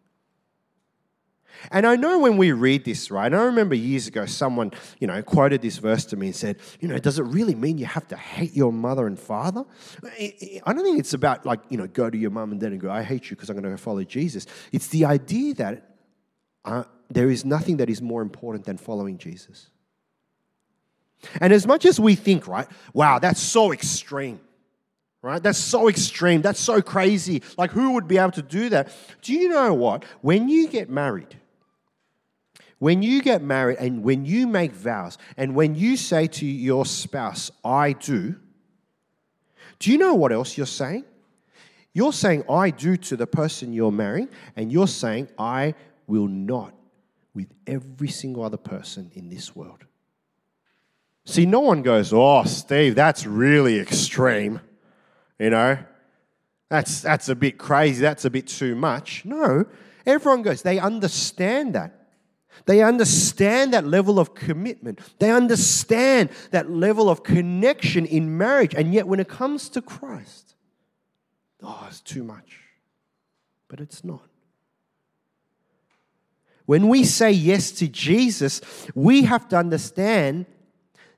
And 1.72 1.86
I 1.86 1.96
know 1.96 2.20
when 2.20 2.38
we 2.38 2.52
read 2.52 2.86
this, 2.86 3.12
right? 3.12 3.34
I 3.34 3.44
remember 3.44 3.76
years 3.76 4.08
ago 4.08 4.26
someone, 4.26 4.72
you 5.00 5.08
know, 5.08 5.22
quoted 5.22 5.62
this 5.62 5.78
verse 5.78 6.06
to 6.06 6.16
me 6.16 6.28
and 6.28 6.36
said, 6.36 6.58
you 6.80 6.88
know, 6.88 6.98
does 6.98 7.20
it 7.20 7.24
really 7.24 7.56
mean 7.56 7.78
you 7.78 7.86
have 7.86 8.08
to 8.10 8.18
hate 8.18 8.56
your 8.56 8.72
mother 8.72 9.08
and 9.08 9.20
father? 9.20 9.66
I 10.04 10.74
don't 10.74 10.84
think 10.84 11.00
it's 11.00 11.14
about 11.14 11.46
like, 11.46 11.60
you 11.70 11.78
know, 11.78 11.88
go 11.88 12.10
to 12.10 12.18
your 12.18 12.32
mum 12.32 12.52
and 12.52 12.60
dad 12.60 12.72
and 12.72 12.80
go, 12.80 12.90
I 12.90 13.04
hate 13.04 13.30
you 13.30 13.36
because 13.36 13.50
I'm 13.50 13.60
going 13.60 13.76
to 13.76 13.82
follow 13.82 14.04
Jesus. 14.04 14.46
It's 14.72 14.88
the 14.88 15.06
idea 15.06 15.54
that 15.56 15.96
uh, 16.66 16.84
there 17.10 17.30
is 17.30 17.44
nothing 17.44 17.78
that 17.78 17.90
is 17.90 18.02
more 18.02 18.22
important 18.22 18.66
than 18.66 18.78
following 18.78 19.18
Jesus. 19.18 19.70
And 21.42 21.52
as 21.52 21.68
much 21.68 21.86
as 21.86 22.00
we 22.00 22.16
think, 22.16 22.48
right, 22.48 22.68
wow, 22.94 23.20
that's 23.20 23.42
so 23.42 23.74
extreme, 23.74 24.40
right? 25.22 25.42
That's 25.42 25.60
so 25.60 25.90
extreme. 25.90 26.42
That's 26.42 26.60
so 26.60 26.82
crazy. 26.82 27.42
Like, 27.58 27.72
who 27.72 27.92
would 27.94 28.08
be 28.08 28.18
able 28.18 28.32
to 28.32 28.42
do 28.42 28.70
that? 28.70 28.92
Do 29.22 29.34
you 29.34 29.50
know 29.50 29.74
what? 29.74 30.04
When 30.22 30.50
you 30.50 30.68
get 30.68 30.90
married, 30.90 31.38
when 32.80 33.04
you 33.04 33.22
get 33.22 33.42
married 33.42 33.78
and 33.80 34.04
when 34.04 34.26
you 34.26 34.48
make 34.48 34.72
vows 34.72 35.18
and 35.36 35.54
when 35.54 35.76
you 35.76 35.98
say 35.98 36.28
to 36.28 36.46
your 36.46 36.86
spouse, 36.86 37.52
I 37.64 37.94
do, 37.94 38.36
do 39.80 39.92
you 39.92 39.98
know 39.98 40.16
what 40.16 40.32
else 40.32 40.58
you're 40.58 40.66
saying? 40.66 41.06
You're 41.94 42.14
saying, 42.14 42.44
I 42.50 42.70
do 42.70 42.96
to 42.98 43.18
the 43.18 43.28
person 43.28 43.74
you're 43.74 43.92
marrying, 43.92 44.30
and 44.56 44.72
you're 44.72 44.88
saying, 44.88 45.28
I 45.40 45.74
will 46.06 46.28
not 46.28 46.74
with 47.34 47.48
every 47.66 48.10
single 48.10 48.44
other 48.44 48.58
person 48.58 49.12
in 49.16 49.30
this 49.30 49.56
world. 49.56 49.86
See, 51.26 51.46
no 51.46 51.60
one 51.62 51.82
goes, 51.82 52.14
Oh, 52.14 52.44
Steve, 52.44 52.96
that's 52.96 53.26
really 53.26 53.80
extreme. 53.80 54.62
You 55.40 55.50
know, 55.50 55.78
that's, 56.70 57.02
that's 57.02 57.30
a 57.30 57.36
bit 57.36 57.58
crazy. 57.58 58.02
That's 58.02 58.26
a 58.26 58.30
bit 58.30 58.48
too 58.48 58.76
much. 58.76 59.24
No, 59.26 59.66
everyone 60.06 60.42
goes, 60.42 60.62
they 60.62 60.80
understand 60.80 61.76
that. 61.76 61.96
They 62.66 62.84
understand 62.84 63.74
that 63.74 63.86
level 63.86 64.20
of 64.20 64.36
commitment. 64.36 65.00
They 65.20 65.32
understand 65.32 66.30
that 66.52 66.70
level 66.70 67.10
of 67.10 67.24
connection 67.24 68.06
in 68.06 68.38
marriage. 68.38 68.76
And 68.76 68.94
yet, 68.94 69.08
when 69.08 69.20
it 69.20 69.30
comes 69.30 69.70
to 69.70 69.82
Christ, 69.82 70.56
oh, 71.64 71.86
it's 71.88 72.02
too 72.02 72.24
much. 72.24 72.60
But 73.70 73.80
it's 73.80 74.04
not. 74.04 74.28
When 76.66 76.90
we 76.90 77.04
say 77.04 77.32
yes 77.32 77.72
to 77.72 77.88
Jesus, 77.88 78.62
we 78.94 79.24
have 79.24 79.48
to 79.50 79.58
understand 79.58 80.46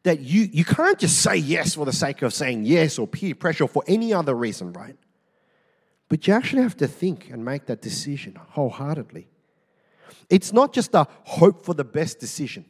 that 0.03 0.19
you, 0.19 0.49
you 0.51 0.65
can't 0.65 0.97
just 0.97 1.19
say 1.21 1.35
yes 1.35 1.75
for 1.75 1.85
the 1.85 1.93
sake 1.93 2.21
of 2.21 2.33
saying 2.33 2.63
yes 2.65 2.97
or 2.97 3.07
peer 3.07 3.35
pressure 3.35 3.65
or 3.65 3.67
for 3.67 3.83
any 3.87 4.13
other 4.13 4.33
reason, 4.33 4.73
right? 4.73 4.97
But 6.09 6.27
you 6.27 6.33
actually 6.33 6.63
have 6.63 6.77
to 6.77 6.87
think 6.87 7.29
and 7.29 7.45
make 7.45 7.67
that 7.67 7.81
decision 7.81 8.35
wholeheartedly. 8.35 9.27
It's 10.29 10.51
not 10.51 10.73
just 10.73 10.93
a 10.95 11.07
hope 11.23 11.63
for 11.63 11.73
the 11.73 11.83
best 11.83 12.19
decision. 12.19 12.65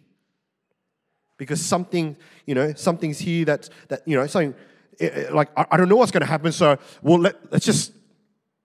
Because 1.37 1.61
something, 1.61 2.17
you 2.45 2.53
know, 2.53 2.73
something's 2.73 3.17
here 3.17 3.45
that's, 3.45 3.69
that, 3.87 4.07
you 4.07 4.15
know, 4.15 4.27
something, 4.27 4.53
eh, 4.99 5.07
eh, 5.07 5.33
like, 5.33 5.49
I 5.57 5.77
don't 5.77 5.89
know 5.89 5.95
what's 5.95 6.11
going 6.11 6.21
to 6.21 6.27
happen, 6.27 6.51
so, 6.51 6.77
well, 7.01 7.17
let, 7.17 7.51
let's 7.51 7.65
just, 7.65 7.93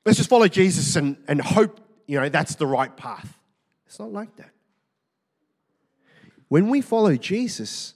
let's 0.04 0.18
just 0.18 0.28
follow 0.28 0.48
Jesus 0.48 0.96
and, 0.96 1.16
and 1.26 1.40
hope, 1.40 1.80
you 2.06 2.20
know, 2.20 2.28
that's 2.28 2.56
the 2.56 2.66
right 2.66 2.94
path. 2.94 3.38
It's 3.86 3.98
not 3.98 4.12
like 4.12 4.36
that. 4.36 4.50
When 6.48 6.68
we 6.68 6.80
follow 6.80 7.16
Jesus, 7.16 7.94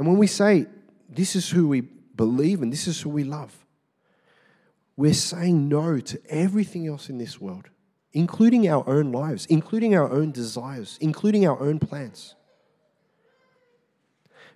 and 0.00 0.08
when 0.08 0.18
we 0.18 0.26
say, 0.26 0.66
this 1.08 1.36
is 1.36 1.48
who 1.48 1.68
we 1.68 1.82
believe 1.82 2.62
and 2.62 2.72
this 2.72 2.88
is 2.88 3.00
who 3.00 3.10
we 3.10 3.22
love, 3.22 3.54
we're 4.96 5.14
saying 5.14 5.68
no 5.68 6.00
to 6.00 6.20
everything 6.28 6.88
else 6.88 7.08
in 7.08 7.18
this 7.18 7.40
world 7.40 7.68
including 8.12 8.68
our 8.68 8.88
own 8.88 9.12
lives, 9.12 9.46
including 9.46 9.94
our 9.94 10.10
own 10.10 10.32
desires, 10.32 10.98
including 11.00 11.46
our 11.46 11.60
own 11.60 11.78
plans. 11.78 12.34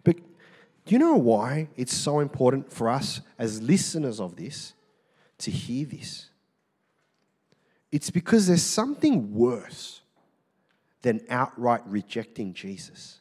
But 0.02 0.16
do 0.16 0.92
you 0.92 0.98
know 0.98 1.16
why 1.16 1.68
it's 1.76 1.94
so 1.94 2.20
important 2.20 2.72
for 2.72 2.88
us 2.88 3.20
as 3.38 3.62
listeners 3.62 4.20
of 4.20 4.36
this 4.36 4.74
to 5.38 5.50
hear 5.50 5.86
this? 5.86 6.30
It's 7.92 8.10
because 8.10 8.48
there's 8.48 8.62
something 8.62 9.32
worse 9.32 10.00
than 11.02 11.20
outright 11.28 11.82
rejecting 11.86 12.54
Jesus. 12.54 13.20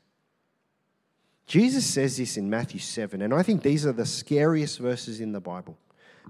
Jesus 1.46 1.86
says 1.86 2.18
this 2.18 2.38
in 2.38 2.50
Matthew 2.50 2.80
7, 2.80 3.22
and 3.22 3.34
I 3.34 3.44
think 3.44 3.62
these 3.62 3.86
are 3.86 3.92
the 3.92 4.06
scariest 4.06 4.80
verses 4.80 5.20
in 5.20 5.34
the 5.34 5.42
Bible. 5.42 5.78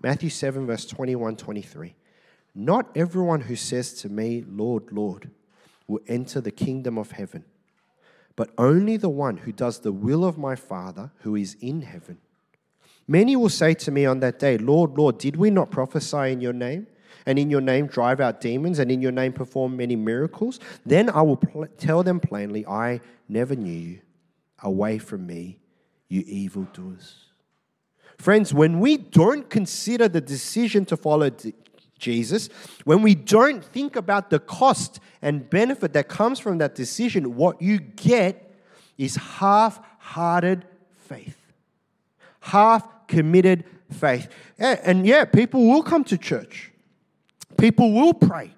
Matthew 0.02 0.30
7, 0.30 0.66
verse 0.66 0.86
21 0.86 1.36
23. 1.36 1.96
Not 2.56 2.90
everyone 2.96 3.42
who 3.42 3.56
says 3.56 3.94
to 4.02 4.10
me, 4.10 4.44
Lord, 4.48 4.92
Lord, 4.92 5.32
will 5.88 6.02
enter 6.08 6.42
the 6.42 6.52
kingdom 6.52 6.98
of 6.98 7.12
heaven, 7.12 7.46
but 8.36 8.52
only 8.58 8.98
the 8.98 9.10
one 9.10 9.38
who 9.38 9.52
does 9.52 9.80
the 9.80 9.92
will 9.92 10.24
of 10.24 10.38
my 10.38 10.56
Father 10.56 11.12
who 11.20 11.36
is 11.36 11.56
in 11.62 11.82
heaven. 11.82 12.18
Many 13.08 13.36
will 13.36 13.50
say 13.50 13.74
to 13.74 13.92
me 13.92 14.06
on 14.06 14.20
that 14.22 14.40
day, 14.40 14.58
Lord, 14.58 14.98
Lord, 14.98 15.18
did 15.18 15.36
we 15.36 15.50
not 15.50 15.72
prophesy 15.72 16.32
in 16.32 16.42
your 16.42 16.54
name? 16.54 16.88
And 17.26 17.40
in 17.40 17.50
your 17.50 17.62
name 17.62 17.88
drive 17.88 18.20
out 18.20 18.42
demons, 18.42 18.80
and 18.80 18.92
in 18.92 19.02
your 19.02 19.12
name 19.12 19.34
perform 19.34 19.78
many 19.78 19.96
miracles? 19.96 20.60
Then 20.86 21.10
I 21.10 21.22
will 21.22 21.38
pl- 21.38 21.68
tell 21.78 22.04
them 22.04 22.20
plainly, 22.20 22.66
I 22.66 23.00
never 23.30 23.56
knew 23.56 23.72
you. 23.72 24.00
Away 24.64 24.98
from 24.98 25.28
me, 25.28 25.60
you 26.08 26.24
evildoers. 26.26 27.26
Friends, 28.18 28.54
when 28.54 28.80
we 28.80 28.98
don't 28.98 29.50
consider 29.50 30.08
the 30.08 30.22
decision 30.22 30.86
to 30.86 30.98
follow 30.98 31.30
Jesus, 32.00 32.50
when 32.86 33.02
we 33.02 33.16
don't 33.16 33.64
think 33.64 33.96
about 33.96 34.30
the 34.30 34.40
cost 34.40 35.00
and 35.22 35.50
benefit 35.50 35.94
that 35.94 36.08
comes 36.08 36.40
from 36.40 36.58
that 36.60 36.76
decision, 36.76 37.36
what 37.36 37.62
you 37.62 37.80
get 37.80 38.54
is 38.98 39.16
half 39.16 39.80
hearted 40.00 40.66
faith. 40.96 41.38
Half 42.40 43.08
committed 43.08 43.66
faith. 43.92 44.30
And 44.58 45.06
yeah, 45.06 45.26
people 45.26 45.68
will 45.68 45.84
come 45.84 46.04
to 46.06 46.18
church, 46.18 46.72
people 47.58 47.92
will 47.92 48.14
pray. 48.14 48.54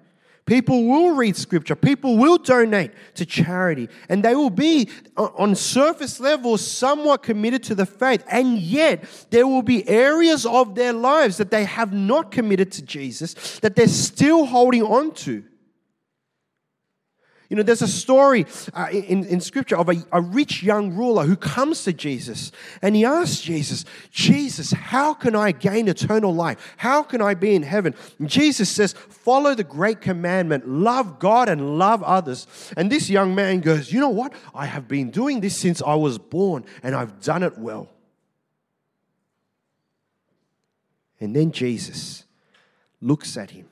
People 0.46 0.86
will 0.86 1.10
read 1.10 1.36
scripture. 1.36 1.74
People 1.74 2.16
will 2.16 2.38
donate 2.38 2.92
to 3.14 3.26
charity. 3.26 3.88
And 4.08 4.24
they 4.24 4.36
will 4.36 4.50
be, 4.50 4.88
uh, 5.16 5.28
on 5.36 5.56
surface 5.56 6.20
level, 6.20 6.56
somewhat 6.56 7.24
committed 7.24 7.64
to 7.64 7.74
the 7.74 7.84
faith. 7.84 8.24
And 8.30 8.56
yet, 8.58 9.04
there 9.30 9.46
will 9.48 9.62
be 9.62 9.86
areas 9.88 10.46
of 10.46 10.76
their 10.76 10.92
lives 10.92 11.36
that 11.38 11.50
they 11.50 11.64
have 11.64 11.92
not 11.92 12.30
committed 12.30 12.70
to 12.72 12.82
Jesus, 12.82 13.58
that 13.58 13.74
they're 13.74 13.88
still 13.88 14.46
holding 14.46 14.84
on 14.84 15.12
to. 15.14 15.42
You 17.48 17.56
know, 17.56 17.62
there's 17.62 17.82
a 17.82 17.88
story 17.88 18.44
uh, 18.74 18.88
in, 18.90 19.24
in 19.26 19.40
scripture 19.40 19.76
of 19.76 19.88
a, 19.88 19.96
a 20.10 20.20
rich 20.20 20.62
young 20.62 20.94
ruler 20.94 21.24
who 21.24 21.36
comes 21.36 21.84
to 21.84 21.92
Jesus 21.92 22.50
and 22.82 22.96
he 22.96 23.04
asks 23.04 23.40
Jesus, 23.40 23.84
Jesus, 24.10 24.72
how 24.72 25.14
can 25.14 25.36
I 25.36 25.52
gain 25.52 25.86
eternal 25.86 26.34
life? 26.34 26.74
How 26.76 27.02
can 27.02 27.22
I 27.22 27.34
be 27.34 27.54
in 27.54 27.62
heaven? 27.62 27.94
And 28.18 28.28
Jesus 28.28 28.68
says, 28.68 28.92
Follow 28.92 29.54
the 29.54 29.64
great 29.64 30.00
commandment, 30.00 30.68
love 30.68 31.18
God 31.18 31.48
and 31.48 31.78
love 31.78 32.02
others. 32.02 32.46
And 32.76 32.90
this 32.90 33.08
young 33.08 33.34
man 33.34 33.60
goes, 33.60 33.92
You 33.92 34.00
know 34.00 34.08
what? 34.08 34.32
I 34.54 34.66
have 34.66 34.88
been 34.88 35.10
doing 35.10 35.40
this 35.40 35.56
since 35.56 35.80
I 35.80 35.94
was 35.94 36.18
born 36.18 36.64
and 36.82 36.94
I've 36.96 37.20
done 37.20 37.42
it 37.44 37.56
well. 37.58 37.88
And 41.20 41.34
then 41.34 41.52
Jesus 41.52 42.24
looks 43.00 43.36
at 43.36 43.50
him 43.50 43.68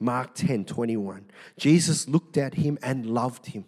Mark 0.00 0.34
10 0.34 0.64
21. 0.64 1.26
Jesus 1.56 2.08
looked 2.08 2.36
at 2.36 2.54
him 2.54 2.78
and 2.82 3.06
loved 3.06 3.46
him. 3.46 3.64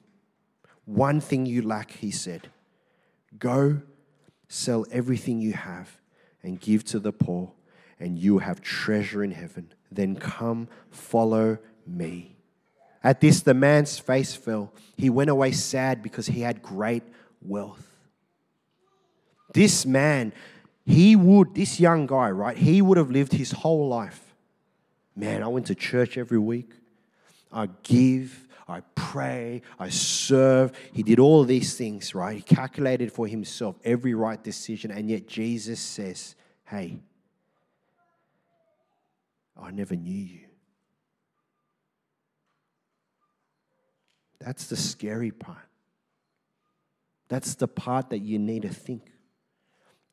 One 0.84 1.20
thing 1.20 1.46
you 1.46 1.62
lack, 1.62 1.90
he 1.92 2.10
said. 2.10 2.50
Go 3.38 3.82
sell 4.48 4.86
everything 4.90 5.40
you 5.40 5.52
have 5.52 5.98
and 6.42 6.60
give 6.60 6.84
to 6.84 6.98
the 6.98 7.12
poor, 7.12 7.52
and 7.98 8.18
you 8.18 8.34
will 8.34 8.40
have 8.40 8.60
treasure 8.60 9.22
in 9.22 9.30
heaven. 9.32 9.72
Then 9.90 10.16
come, 10.16 10.68
follow 10.90 11.58
me. 11.86 12.36
At 13.02 13.20
this, 13.20 13.40
the 13.40 13.54
man's 13.54 13.98
face 13.98 14.34
fell. 14.34 14.72
He 14.96 15.10
went 15.10 15.30
away 15.30 15.52
sad 15.52 16.02
because 16.02 16.26
he 16.26 16.40
had 16.42 16.62
great 16.62 17.02
wealth. 17.40 17.86
This 19.52 19.86
man, 19.86 20.32
he 20.84 21.16
would, 21.16 21.54
this 21.54 21.80
young 21.80 22.06
guy, 22.06 22.30
right, 22.30 22.56
he 22.56 22.82
would 22.82 22.98
have 22.98 23.10
lived 23.10 23.32
his 23.32 23.52
whole 23.52 23.88
life 23.88 24.29
Man, 25.16 25.42
I 25.42 25.48
went 25.48 25.66
to 25.66 25.74
church 25.74 26.16
every 26.16 26.38
week. 26.38 26.72
I 27.52 27.68
give, 27.82 28.46
I 28.68 28.82
pray, 28.94 29.62
I 29.78 29.88
serve. 29.88 30.72
He 30.92 31.02
did 31.02 31.18
all 31.18 31.44
these 31.44 31.76
things, 31.76 32.14
right? 32.14 32.36
He 32.36 32.42
calculated 32.42 33.12
for 33.12 33.26
himself 33.26 33.76
every 33.84 34.14
right 34.14 34.42
decision. 34.42 34.90
And 34.90 35.10
yet 35.10 35.26
Jesus 35.26 35.80
says, 35.80 36.36
Hey, 36.64 37.00
I 39.60 39.70
never 39.72 39.96
knew 39.96 40.14
you. 40.14 40.40
That's 44.38 44.68
the 44.68 44.76
scary 44.76 45.32
part. 45.32 45.58
That's 47.28 47.54
the 47.56 47.68
part 47.68 48.10
that 48.10 48.20
you 48.20 48.38
need 48.38 48.62
to 48.62 48.68
think. 48.68 49.02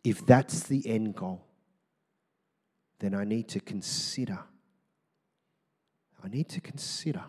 If 0.04 0.26
that's 0.26 0.64
the 0.64 0.88
end 0.88 1.16
goal, 1.16 1.46
then 3.00 3.14
I 3.14 3.24
need 3.24 3.48
to 3.50 3.60
consider 3.60 4.40
I 6.24 6.28
need 6.30 6.50
to 6.50 6.62
consider 6.62 7.24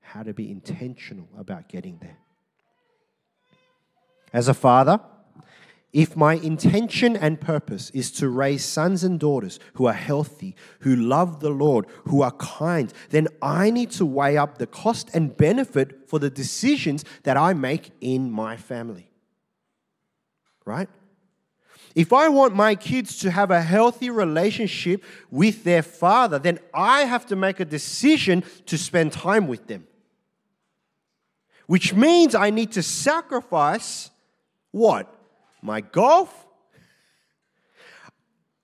how 0.00 0.22
to 0.22 0.34
be 0.34 0.50
intentional 0.50 1.28
about 1.38 1.68
getting 1.68 1.98
there. 2.00 2.18
As 4.32 4.48
a 4.48 4.54
father, 4.54 5.00
if 5.92 6.16
my 6.16 6.34
intention 6.34 7.16
and 7.16 7.40
purpose 7.40 7.90
is 7.90 8.12
to 8.12 8.28
raise 8.28 8.64
sons 8.64 9.02
and 9.02 9.18
daughters 9.18 9.58
who 9.74 9.86
are 9.86 9.92
healthy, 9.92 10.54
who 10.80 10.94
love 10.94 11.40
the 11.40 11.50
Lord, 11.50 11.86
who 12.04 12.22
are 12.22 12.30
kind, 12.32 12.92
then 13.10 13.26
I 13.42 13.70
need 13.70 13.90
to 13.92 14.06
weigh 14.06 14.36
up 14.36 14.58
the 14.58 14.68
cost 14.68 15.10
and 15.14 15.36
benefit 15.36 16.08
for 16.08 16.20
the 16.20 16.30
decisions 16.30 17.04
that 17.24 17.36
I 17.36 17.54
make 17.54 17.90
in 18.00 18.30
my 18.30 18.56
family. 18.56 19.10
Right? 20.64 20.88
If 21.94 22.12
I 22.12 22.28
want 22.28 22.54
my 22.54 22.74
kids 22.74 23.18
to 23.18 23.30
have 23.30 23.50
a 23.50 23.60
healthy 23.60 24.10
relationship 24.10 25.04
with 25.30 25.64
their 25.64 25.82
father, 25.82 26.38
then 26.38 26.60
I 26.72 27.00
have 27.02 27.26
to 27.26 27.36
make 27.36 27.58
a 27.58 27.64
decision 27.64 28.44
to 28.66 28.78
spend 28.78 29.12
time 29.12 29.48
with 29.48 29.66
them. 29.66 29.86
Which 31.66 31.94
means 31.94 32.34
I 32.34 32.50
need 32.50 32.72
to 32.72 32.82
sacrifice 32.82 34.10
what? 34.70 35.12
My 35.62 35.80
golf, 35.80 36.46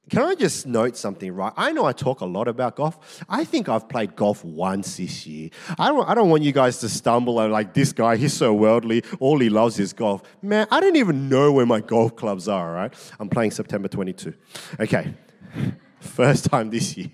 can 0.08 0.22
I 0.22 0.36
just 0.36 0.66
note 0.66 0.96
something, 0.96 1.34
right? 1.34 1.52
I 1.56 1.72
know 1.72 1.84
I 1.84 1.92
talk 1.92 2.20
a 2.20 2.26
lot 2.26 2.46
about 2.46 2.76
golf. 2.76 3.24
I 3.28 3.44
think 3.44 3.68
I've 3.68 3.88
played 3.88 4.14
golf 4.14 4.44
once 4.44 4.98
this 4.98 5.26
year. 5.26 5.50
I 5.78 5.88
don't, 5.88 6.08
I 6.08 6.14
don't 6.14 6.30
want 6.30 6.44
you 6.44 6.52
guys 6.52 6.78
to 6.80 6.88
stumble 6.88 7.40
and 7.40 7.52
like, 7.52 7.74
this 7.74 7.92
guy, 7.92 8.16
he's 8.16 8.32
so 8.32 8.54
worldly, 8.54 9.02
all 9.18 9.40
he 9.40 9.48
loves 9.48 9.80
is 9.80 9.92
golf. 9.92 10.22
Man, 10.42 10.68
I 10.70 10.78
don't 10.78 10.94
even 10.94 11.28
know 11.28 11.50
where 11.50 11.66
my 11.66 11.80
golf 11.80 12.14
clubs 12.14 12.46
are, 12.46 12.72
right? 12.72 12.94
I'm 13.18 13.28
playing 13.28 13.50
September 13.50 13.88
22. 13.88 14.32
Okay, 14.78 15.12
first 16.00 16.44
time 16.44 16.70
this 16.70 16.96
year. 16.96 17.10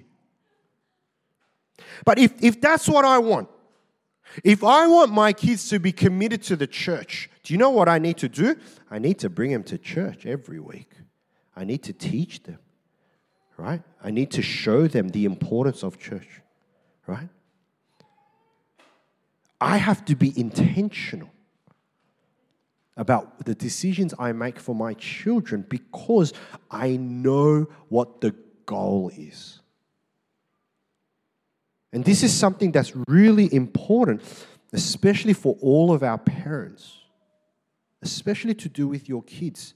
But 2.04 2.18
if, 2.18 2.42
if 2.42 2.60
that's 2.60 2.88
what 2.88 3.06
I 3.06 3.18
want, 3.18 3.48
if 4.44 4.62
I 4.62 4.86
want 4.86 5.12
my 5.12 5.32
kids 5.32 5.68
to 5.70 5.78
be 5.78 5.92
committed 5.92 6.42
to 6.44 6.56
the 6.56 6.66
church, 6.66 7.30
do 7.42 7.54
you 7.54 7.58
know 7.58 7.70
what 7.70 7.88
I 7.88 7.98
need 7.98 8.18
to 8.18 8.28
do? 8.28 8.56
I 8.90 8.98
need 8.98 9.18
to 9.20 9.30
bring 9.30 9.50
them 9.50 9.62
to 9.64 9.78
church 9.78 10.26
every 10.26 10.60
week. 10.60 10.90
I 11.56 11.64
need 11.64 11.82
to 11.84 11.92
teach 11.94 12.42
them 12.42 12.58
right? 13.56 13.82
I 14.02 14.10
need 14.10 14.30
to 14.32 14.42
show 14.42 14.86
them 14.86 15.10
the 15.10 15.24
importance 15.24 15.82
of 15.82 15.98
church, 15.98 16.40
right? 17.06 17.28
I 19.60 19.76
have 19.76 20.04
to 20.06 20.16
be 20.16 20.38
intentional 20.38 21.30
about 22.96 23.44
the 23.44 23.54
decisions 23.54 24.12
I 24.18 24.32
make 24.32 24.58
for 24.58 24.74
my 24.74 24.94
children 24.94 25.64
because 25.68 26.32
I 26.70 26.96
know 26.96 27.68
what 27.88 28.20
the 28.20 28.34
goal 28.66 29.10
is. 29.16 29.60
And 31.92 32.04
this 32.04 32.22
is 32.22 32.32
something 32.32 32.72
that's 32.72 32.92
really 33.06 33.52
important, 33.54 34.22
especially 34.72 35.34
for 35.34 35.56
all 35.60 35.92
of 35.92 36.02
our 36.02 36.18
parents, 36.18 36.98
especially 38.02 38.54
to 38.54 38.68
do 38.68 38.88
with 38.88 39.08
your 39.08 39.22
kids. 39.22 39.74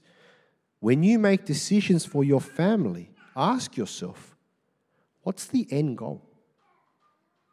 When 0.79 1.03
you 1.03 1.19
make 1.19 1.45
decisions 1.45 2.05
for 2.05 2.23
your 2.23 2.41
family, 2.41 3.11
ask 3.37 3.77
yourself 3.77 4.35
what's 5.21 5.45
the 5.45 5.67
end 5.71 5.97
goal? 5.97 6.21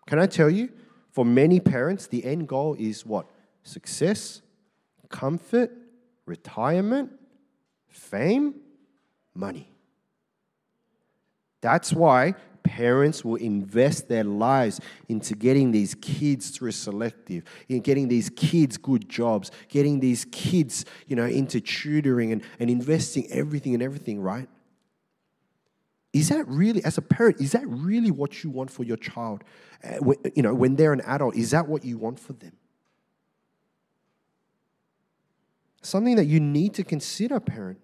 Can 0.06 0.18
I 0.18 0.26
tell 0.26 0.50
you, 0.50 0.70
for 1.10 1.24
many 1.24 1.60
parents, 1.60 2.06
the 2.06 2.24
end 2.24 2.48
goal 2.48 2.74
is 2.78 3.06
what? 3.06 3.26
Success, 3.62 4.42
comfort, 5.08 5.70
retirement, 6.26 7.12
fame, 7.88 8.54
money. 9.34 9.70
That's 11.60 11.92
why 11.92 12.34
parents 12.62 13.24
will 13.24 13.36
invest 13.36 14.08
their 14.08 14.24
lives 14.24 14.80
into 15.08 15.34
getting 15.34 15.70
these 15.70 15.94
kids 15.94 16.50
through 16.50 16.72
selective, 16.72 17.44
in 17.68 17.80
getting 17.80 18.08
these 18.08 18.30
kids 18.30 18.76
good 18.76 19.08
jobs, 19.08 19.50
getting 19.68 20.00
these 20.00 20.24
kids, 20.26 20.84
you 21.06 21.16
know, 21.16 21.26
into 21.26 21.60
tutoring 21.60 22.32
and, 22.32 22.42
and 22.58 22.70
investing 22.70 23.26
everything 23.30 23.74
and 23.74 23.82
everything, 23.82 24.20
right? 24.20 24.48
Is 26.14 26.28
that 26.28 26.46
really, 26.46 26.82
as 26.84 26.96
a 26.96 27.02
parent, 27.02 27.40
is 27.40 27.52
that 27.52 27.66
really 27.66 28.12
what 28.12 28.44
you 28.44 28.48
want 28.48 28.70
for 28.70 28.84
your 28.84 28.96
child? 28.96 29.42
Uh, 29.82 30.12
you 30.34 30.42
know, 30.42 30.54
when 30.54 30.76
they're 30.76 30.92
an 30.92 31.00
adult, 31.00 31.34
is 31.34 31.50
that 31.50 31.68
what 31.68 31.84
you 31.84 31.98
want 31.98 32.20
for 32.20 32.34
them? 32.34 32.52
Something 35.82 36.14
that 36.16 36.26
you 36.26 36.38
need 36.38 36.72
to 36.74 36.84
consider, 36.84 37.40
parent. 37.40 37.78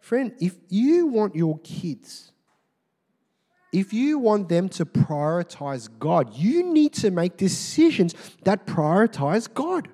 Friend, 0.00 0.32
if 0.40 0.56
you 0.70 1.06
want 1.06 1.36
your 1.36 1.58
kids, 1.58 2.32
if 3.70 3.92
you 3.92 4.18
want 4.18 4.48
them 4.48 4.70
to 4.70 4.86
prioritize 4.86 5.88
God, 5.98 6.34
you 6.34 6.72
need 6.72 6.94
to 6.94 7.10
make 7.10 7.36
decisions 7.36 8.14
that 8.44 8.66
prioritize 8.66 9.52
God. 9.52 9.88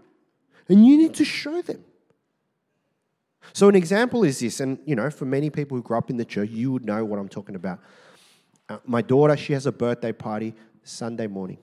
And 0.68 0.86
you 0.86 0.96
need 0.96 1.14
to 1.14 1.24
show 1.24 1.62
them. 1.62 1.84
So, 3.52 3.68
an 3.68 3.74
example 3.74 4.24
is 4.24 4.40
this, 4.40 4.60
and 4.60 4.78
you 4.84 4.94
know, 4.94 5.10
for 5.10 5.24
many 5.24 5.50
people 5.50 5.76
who 5.76 5.82
grew 5.82 5.98
up 5.98 6.10
in 6.10 6.16
the 6.16 6.24
church, 6.24 6.50
you 6.50 6.72
would 6.72 6.84
know 6.84 7.04
what 7.04 7.18
I'm 7.18 7.28
talking 7.28 7.54
about. 7.54 7.80
Uh, 8.68 8.78
my 8.84 9.02
daughter, 9.02 9.36
she 9.36 9.52
has 9.54 9.66
a 9.66 9.72
birthday 9.72 10.12
party 10.12 10.54
Sunday 10.82 11.26
morning, 11.26 11.58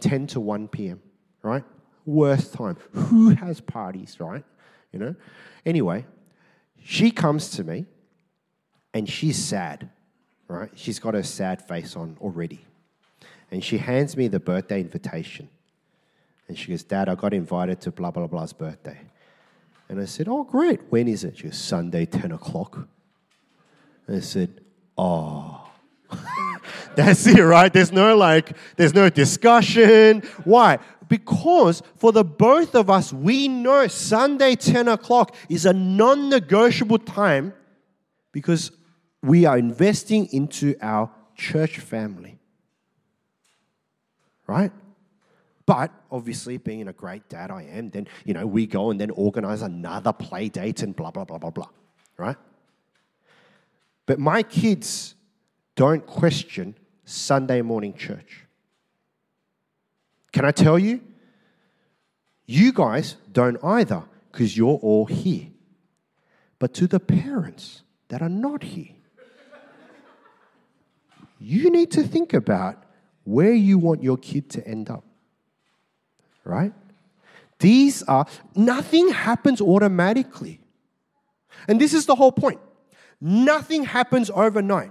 10 0.00 0.26
to 0.28 0.40
1 0.40 0.68
p.m., 0.68 1.00
right? 1.42 1.64
Worst 2.04 2.52
time. 2.52 2.76
Who 2.92 3.30
has 3.30 3.60
parties, 3.60 4.16
right? 4.20 4.44
You 4.92 4.98
know? 4.98 5.14
Anyway, 5.64 6.06
she 6.82 7.10
comes 7.10 7.50
to 7.50 7.64
me 7.64 7.86
and 8.92 9.08
she's 9.08 9.42
sad, 9.42 9.90
right? 10.48 10.70
She's 10.74 10.98
got 10.98 11.14
her 11.14 11.22
sad 11.22 11.66
face 11.66 11.96
on 11.96 12.16
already. 12.20 12.64
And 13.50 13.64
she 13.64 13.78
hands 13.78 14.16
me 14.16 14.28
the 14.28 14.40
birthday 14.40 14.80
invitation. 14.80 15.48
And 16.48 16.58
she 16.58 16.70
goes, 16.70 16.82
Dad, 16.82 17.08
I 17.08 17.14
got 17.14 17.32
invited 17.32 17.80
to 17.82 17.90
blah, 17.90 18.10
blah, 18.10 18.26
blah's 18.26 18.52
birthday. 18.52 18.98
And 19.88 20.00
I 20.00 20.04
said, 20.06 20.28
Oh, 20.28 20.44
great. 20.44 20.80
When 20.90 21.08
is 21.08 21.24
it? 21.24 21.38
She 21.38 21.44
goes, 21.44 21.58
Sunday, 21.58 22.06
10 22.06 22.32
o'clock. 22.32 22.88
And 24.06 24.16
I 24.16 24.20
said, 24.20 24.60
Oh. 24.96 25.60
That's 26.96 27.26
it, 27.26 27.40
right? 27.40 27.72
There's 27.72 27.92
no 27.92 28.16
like, 28.16 28.56
there's 28.76 28.94
no 28.94 29.10
discussion. 29.10 30.22
Why? 30.44 30.78
Because 31.08 31.82
for 31.96 32.12
the 32.12 32.24
both 32.24 32.74
of 32.74 32.88
us, 32.88 33.12
we 33.12 33.48
know 33.48 33.86
Sunday 33.88 34.54
10 34.54 34.88
o'clock 34.88 35.34
is 35.48 35.66
a 35.66 35.72
non 35.72 36.28
negotiable 36.28 36.98
time 36.98 37.52
because 38.32 38.70
we 39.22 39.44
are 39.44 39.58
investing 39.58 40.26
into 40.32 40.76
our 40.80 41.10
church 41.36 41.78
family. 41.78 42.38
Right? 44.46 44.72
But 45.66 45.92
obviously, 46.10 46.58
being 46.58 46.88
a 46.88 46.92
great 46.92 47.28
dad 47.28 47.50
I 47.50 47.62
am, 47.62 47.90
then, 47.90 48.06
you 48.24 48.34
know, 48.34 48.46
we 48.46 48.66
go 48.66 48.90
and 48.90 49.00
then 49.00 49.10
organize 49.10 49.62
another 49.62 50.12
play 50.12 50.48
date 50.48 50.82
and 50.82 50.94
blah, 50.94 51.10
blah, 51.10 51.24
blah, 51.24 51.38
blah, 51.38 51.50
blah. 51.50 51.68
Right? 52.18 52.36
But 54.06 54.18
my 54.18 54.42
kids 54.42 55.14
don't 55.74 56.06
question 56.06 56.76
Sunday 57.04 57.62
morning 57.62 57.94
church. 57.94 58.44
Can 60.32 60.44
I 60.44 60.50
tell 60.50 60.78
you? 60.78 61.00
You 62.46 62.72
guys 62.72 63.16
don't 63.32 63.62
either 63.64 64.02
because 64.30 64.56
you're 64.56 64.78
all 64.82 65.06
here. 65.06 65.46
But 66.58 66.74
to 66.74 66.86
the 66.86 67.00
parents 67.00 67.82
that 68.08 68.20
are 68.20 68.28
not 68.28 68.62
here, 68.62 68.94
you 71.38 71.70
need 71.70 71.90
to 71.92 72.02
think 72.02 72.34
about 72.34 72.82
where 73.24 73.52
you 73.52 73.78
want 73.78 74.02
your 74.02 74.16
kid 74.18 74.50
to 74.50 74.66
end 74.66 74.90
up. 74.90 75.04
Right? 76.44 76.72
These 77.58 78.02
are, 78.02 78.26
nothing 78.54 79.08
happens 79.08 79.60
automatically. 79.60 80.60
And 81.66 81.80
this 81.80 81.94
is 81.94 82.06
the 82.06 82.14
whole 82.14 82.32
point. 82.32 82.60
Nothing 83.20 83.84
happens 83.84 84.30
overnight 84.30 84.90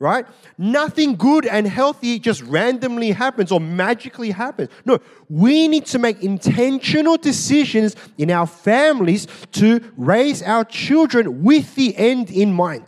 right? 0.00 0.26
Nothing 0.56 1.14
good 1.14 1.46
and 1.46 1.68
healthy 1.68 2.18
just 2.18 2.42
randomly 2.42 3.12
happens 3.12 3.52
or 3.52 3.60
magically 3.60 4.30
happens. 4.30 4.70
No, 4.86 4.98
we 5.28 5.68
need 5.68 5.86
to 5.86 5.98
make 5.98 6.22
intentional 6.22 7.18
decisions 7.18 7.94
in 8.16 8.30
our 8.30 8.46
families 8.46 9.28
to 9.52 9.92
raise 9.96 10.42
our 10.42 10.64
children 10.64 11.44
with 11.44 11.74
the 11.74 11.96
end 11.96 12.30
in 12.30 12.52
mind. 12.52 12.86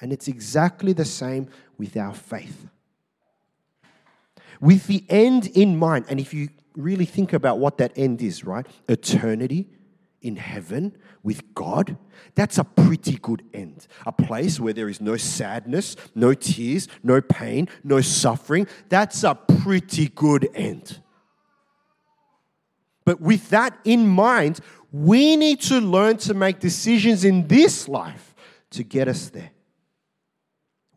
And 0.00 0.12
it's 0.12 0.28
exactly 0.28 0.92
the 0.92 1.04
same 1.04 1.48
with 1.76 1.96
our 1.96 2.14
faith. 2.14 2.68
With 4.62 4.86
the 4.86 5.04
end 5.08 5.48
in 5.48 5.76
mind, 5.76 6.06
and 6.08 6.20
if 6.20 6.32
you 6.32 6.48
really 6.76 7.04
think 7.04 7.32
about 7.32 7.58
what 7.58 7.78
that 7.78 7.92
end 7.96 8.22
is, 8.22 8.44
right? 8.44 8.64
Eternity 8.88 9.66
in 10.22 10.36
heaven 10.36 10.96
with 11.24 11.52
God, 11.52 11.96
that's 12.36 12.58
a 12.58 12.64
pretty 12.64 13.16
good 13.16 13.42
end. 13.52 13.88
A 14.06 14.12
place 14.12 14.60
where 14.60 14.72
there 14.72 14.88
is 14.88 15.00
no 15.00 15.16
sadness, 15.16 15.96
no 16.14 16.32
tears, 16.32 16.86
no 17.02 17.20
pain, 17.20 17.68
no 17.82 18.00
suffering. 18.00 18.68
That's 18.88 19.24
a 19.24 19.34
pretty 19.34 20.08
good 20.08 20.48
end. 20.54 21.00
But 23.04 23.20
with 23.20 23.50
that 23.50 23.76
in 23.82 24.06
mind, 24.06 24.60
we 24.92 25.34
need 25.34 25.60
to 25.62 25.80
learn 25.80 26.18
to 26.18 26.34
make 26.34 26.60
decisions 26.60 27.24
in 27.24 27.48
this 27.48 27.88
life 27.88 28.32
to 28.70 28.84
get 28.84 29.08
us 29.08 29.28
there. 29.30 29.50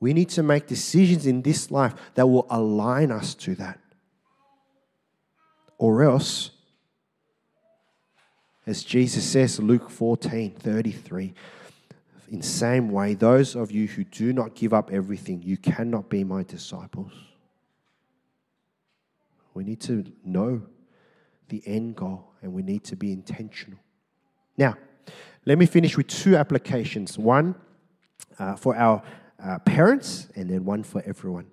We 0.05 0.13
need 0.13 0.29
to 0.29 0.43
make 0.43 0.67
decisions 0.67 1.25
in 1.25 1.41
this 1.41 1.71
life 1.71 1.95
that 2.13 2.27
will 2.27 2.45
align 2.51 3.11
us 3.11 3.33
to 3.33 3.55
that. 3.55 3.79
Or 5.79 6.03
else, 6.03 6.51
as 8.67 8.83
Jesus 8.83 9.23
says, 9.23 9.59
Luke 9.59 9.89
14 9.89 10.57
33, 10.59 11.33
in 12.29 12.43
same 12.43 12.91
way, 12.91 13.15
those 13.15 13.55
of 13.55 13.71
you 13.71 13.87
who 13.87 14.03
do 14.03 14.31
not 14.31 14.53
give 14.53 14.75
up 14.75 14.91
everything, 14.91 15.41
you 15.41 15.57
cannot 15.57 16.07
be 16.07 16.23
my 16.23 16.43
disciples. 16.43 17.11
We 19.55 19.63
need 19.63 19.81
to 19.81 20.05
know 20.23 20.61
the 21.49 21.63
end 21.65 21.95
goal 21.95 22.27
and 22.43 22.53
we 22.53 22.61
need 22.61 22.83
to 22.83 22.95
be 22.95 23.11
intentional. 23.11 23.79
Now, 24.55 24.77
let 25.45 25.57
me 25.57 25.65
finish 25.65 25.97
with 25.97 26.05
two 26.05 26.35
applications 26.35 27.17
one 27.17 27.55
uh, 28.37 28.55
for 28.55 28.75
our 28.75 29.01
uh, 29.45 29.59
parents 29.59 30.27
and 30.35 30.49
then 30.49 30.65
one 30.65 30.83
for 30.83 31.03
everyone. 31.05 31.47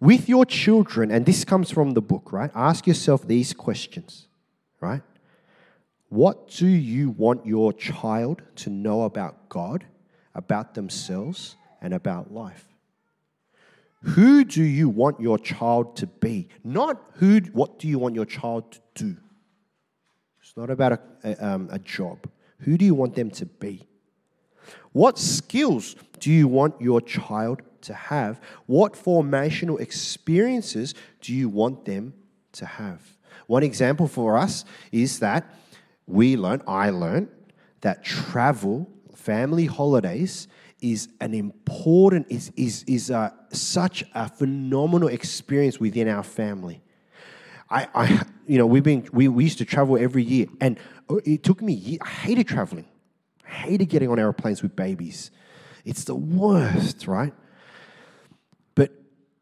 With 0.00 0.28
your 0.28 0.44
children, 0.44 1.10
and 1.10 1.24
this 1.26 1.44
comes 1.44 1.70
from 1.70 1.92
the 1.92 2.02
book, 2.02 2.32
right? 2.32 2.50
Ask 2.54 2.86
yourself 2.86 3.26
these 3.26 3.52
questions, 3.52 4.28
right? 4.80 5.02
What 6.08 6.48
do 6.48 6.66
you 6.66 7.10
want 7.10 7.46
your 7.46 7.72
child 7.72 8.42
to 8.56 8.70
know 8.70 9.02
about 9.02 9.48
God, 9.48 9.84
about 10.34 10.74
themselves, 10.74 11.56
and 11.80 11.94
about 11.94 12.32
life? 12.32 12.66
Who 14.02 14.44
do 14.44 14.62
you 14.62 14.88
want 14.90 15.18
your 15.18 15.38
child 15.38 15.96
to 15.96 16.06
be? 16.06 16.48
Not 16.62 17.02
who, 17.14 17.38
what 17.52 17.78
do 17.78 17.88
you 17.88 17.98
want 17.98 18.14
your 18.14 18.26
child 18.26 18.72
to 18.72 18.80
do? 18.94 19.16
It's 20.42 20.56
not 20.56 20.68
about 20.68 20.92
a, 20.92 21.00
a, 21.24 21.46
um, 21.46 21.68
a 21.72 21.78
job. 21.78 22.28
Who 22.58 22.76
do 22.76 22.84
you 22.84 22.94
want 22.94 23.14
them 23.14 23.30
to 23.32 23.46
be? 23.46 23.88
What 24.92 25.18
skills 25.18 25.96
do 26.24 26.32
you 26.32 26.48
want 26.48 26.80
your 26.80 27.02
child 27.02 27.60
to 27.82 27.92
have? 27.92 28.40
What 28.64 28.94
formational 28.94 29.78
experiences 29.78 30.94
do 31.20 31.34
you 31.34 31.50
want 31.50 31.84
them 31.84 32.14
to 32.52 32.64
have? 32.64 33.02
One 33.46 33.62
example 33.62 34.08
for 34.08 34.38
us 34.38 34.64
is 34.90 35.18
that 35.18 35.54
we 36.06 36.38
learn, 36.38 36.62
I 36.66 36.88
learned, 36.88 37.28
that 37.82 38.02
travel, 38.04 38.88
family 39.14 39.66
holidays, 39.66 40.48
is 40.80 41.10
an 41.20 41.34
important, 41.34 42.26
is, 42.30 42.50
is, 42.56 42.84
is 42.84 43.10
a, 43.10 43.34
such 43.52 44.02
a 44.14 44.26
phenomenal 44.30 45.08
experience 45.08 45.78
within 45.78 46.08
our 46.08 46.22
family. 46.22 46.82
I, 47.68 47.86
I 47.94 48.22
you 48.46 48.56
know, 48.56 48.64
we've 48.64 48.82
been, 48.82 49.06
we, 49.12 49.28
we 49.28 49.44
used 49.44 49.58
to 49.58 49.66
travel 49.66 49.98
every 49.98 50.22
year, 50.22 50.46
and 50.58 50.78
oh, 51.10 51.20
it 51.26 51.42
took 51.42 51.60
me, 51.60 51.98
I 52.00 52.08
hated 52.08 52.48
traveling. 52.48 52.86
I 53.46 53.50
hated 53.50 53.90
getting 53.90 54.08
on 54.08 54.18
airplanes 54.18 54.62
with 54.62 54.74
babies. 54.74 55.30
It's 55.84 56.04
the 56.04 56.14
worst, 56.14 57.06
right? 57.06 57.34
But 58.74 58.90